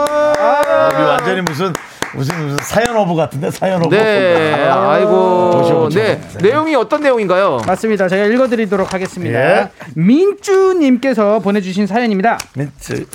[0.95, 1.73] 우리 완전히 무슨
[2.15, 3.95] 무슨 무슨 사연 오브 같은데 사연 오브.
[3.95, 5.59] 네, 아이고.
[5.59, 5.99] 오셔, 오셔.
[5.99, 7.61] 네, 내용이 어떤 내용인가요?
[7.65, 8.07] 맞습니다.
[8.07, 9.39] 제가 읽어드리도록 하겠습니다.
[9.39, 9.69] 예.
[9.95, 12.37] 민주님께서 보내주신 사연입니다.
[12.55, 13.05] 멘트.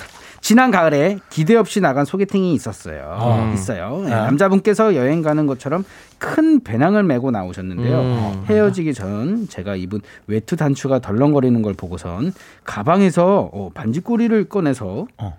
[0.41, 3.51] 지난 가을에 기대 없이 나간 소개팅이 있었어요.
[3.53, 4.01] 있어요.
[4.03, 5.85] 네, 남자분께서 여행 가는 것처럼
[6.17, 7.99] 큰 배낭을 메고 나오셨는데요.
[7.99, 8.45] 음.
[8.49, 12.33] 헤어지기 전 제가 입은 외투 단추가 덜렁거리는 걸 보고선
[12.63, 15.37] 가방에서 어, 반지 꼬리를 꺼내서 어.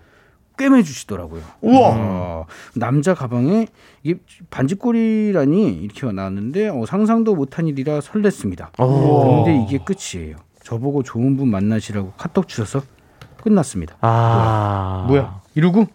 [0.57, 1.43] 꿰매 주시더라고요.
[1.61, 1.91] 우와.
[1.95, 3.67] 어, 남자 가방에
[4.03, 8.69] 이게 반지꼬리라니 이렇게 나왔는데 어, 상상도 못한 일이라 설렜습니다.
[8.77, 10.37] 그런데 이게 끝이에요.
[10.63, 12.83] 저보고 좋은 분 만나시라고 카톡 주셔서
[13.43, 13.97] 끝났습니다.
[14.01, 15.05] 아.
[15.09, 15.41] 뭐야?
[15.55, 15.87] 이러고?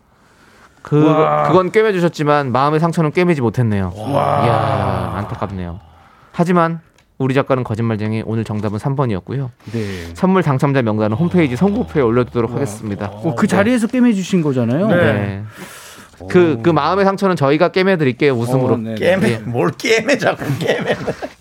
[0.82, 1.48] 그, 우와.
[1.48, 3.94] 그건 꿰매 주셨지만 마음의 상처는 꿰매지 못했네요.
[3.96, 5.80] 이야, 안타깝네요.
[6.32, 6.82] 하지만
[7.18, 9.50] 우리 작가는 거짓말쟁이 오늘 정답은 3번이었고요.
[9.72, 10.14] 네.
[10.14, 13.08] 선물 당첨자 명단은 홈페이지 선곡표에 올려두도록 하겠습니다.
[13.08, 14.88] 어, 그 자리에서 꿰매 주신 거잖아요.
[14.88, 15.44] 네.
[16.30, 18.74] 그, 그 마음의 상처는 저희가 꿰매드릴게요, 웃음으로.
[18.76, 18.96] 어, 네.
[18.96, 20.96] 깨매 뭘 깨매 자꾸 깨매.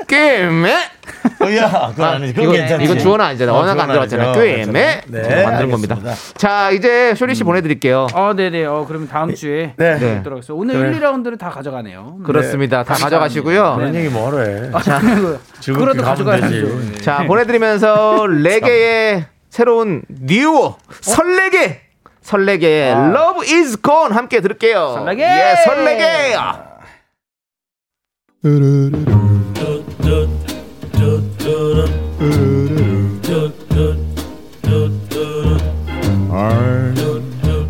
[0.07, 0.71] 꿰매?
[1.57, 2.33] 야, 그건 아니지.
[2.35, 2.85] 그건 이거, 괜찮지.
[2.85, 3.55] 이거 주어는 아니잖아요.
[3.55, 3.91] 어, 언어가 안.
[3.91, 4.17] 아니죠.
[4.33, 5.01] 꿰매?
[5.07, 5.97] 네, 제가 만든 겁니다.
[6.37, 8.07] 자, 이제 쇼리 씨 보내드릴게요.
[8.15, 8.65] 어, 네네.
[8.65, 9.99] 어, 그러면 다음 주에 네.
[9.99, 10.23] 네.
[10.51, 10.97] 오늘 그래.
[10.97, 12.19] 1, 2라운드를 다 가져가네요.
[12.25, 12.83] 그렇습니다.
[12.85, 13.75] 다 가져가시고요.
[13.77, 14.71] 그런 얘기 뭐하러 해.
[16.03, 16.49] 가져가야죠.
[16.49, 16.93] 되지.
[16.93, 17.01] 네.
[17.01, 21.83] 자, 보내드리면서 레게의 새로운 듀오 설레게
[22.21, 24.95] 설레게 Love is gone 함께 들을게요.
[24.97, 25.23] 설레게!
[25.23, 26.37] 예, 설레게.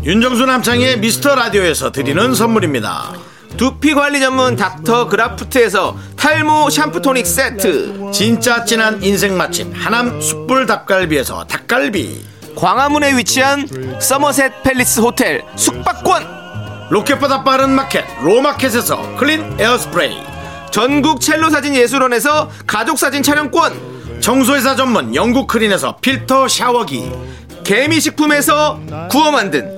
[0.07, 3.11] 윤정수 남창희의 미스터 라디오에서 드리는 선물입니다.
[3.57, 8.11] 두피 관리 전문 닥터 그라프트에서 탈모 샴푸 토닉 세트.
[8.13, 12.23] 진짜 진한 인생 맛집 하남 숯불 닭갈비에서 닭갈비.
[12.55, 13.67] 광화문에 위치한
[13.99, 16.25] 서머셋 팰리스 호텔 숙박권.
[16.89, 20.19] 로켓보다 빠른 마켓 로마켓에서 클린 에어스프레이.
[20.71, 24.21] 전국 첼로 사진 예술원에서 가족 사진 촬영권.
[24.21, 27.11] 청소회사 전문 영국 크린에서 필터 샤워기.
[27.65, 28.79] 개미식품에서
[29.11, 29.77] 구워 만든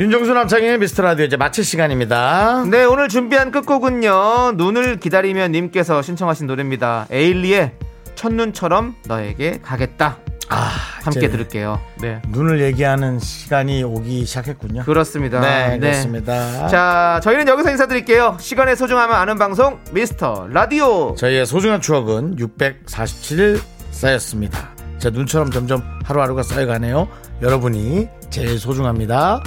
[0.00, 2.64] 윤정수 남창의 미스터 라디오 이제 마칠 시간입니다.
[2.70, 4.52] 네, 오늘 준비한 끝곡은요.
[4.52, 7.06] 눈을 기다리면 님께서 신청하신 노래입니다.
[7.10, 7.72] 에일리의
[8.14, 10.16] 첫눈처럼 너에게 가겠다.
[10.48, 10.70] 아,
[11.02, 11.78] 함께 들을게요.
[12.00, 12.22] 네.
[12.28, 14.84] 눈을 얘기하는 시간이 오기 시작했군요.
[14.84, 15.38] 그렇습니다.
[15.40, 16.66] 네, 그렇습니다.
[16.68, 18.38] 자, 저희는 여기서 인사드릴게요.
[18.40, 21.14] 시간의 소중함을 아는 방송 미스터 라디오.
[21.14, 24.70] 저희의 소중한 추억은 647일 쌓였습니다.
[24.96, 27.06] 제 눈처럼 점점 하루하루가 쌓여가네요.
[27.42, 29.42] 여러분이 제일 소중합니다.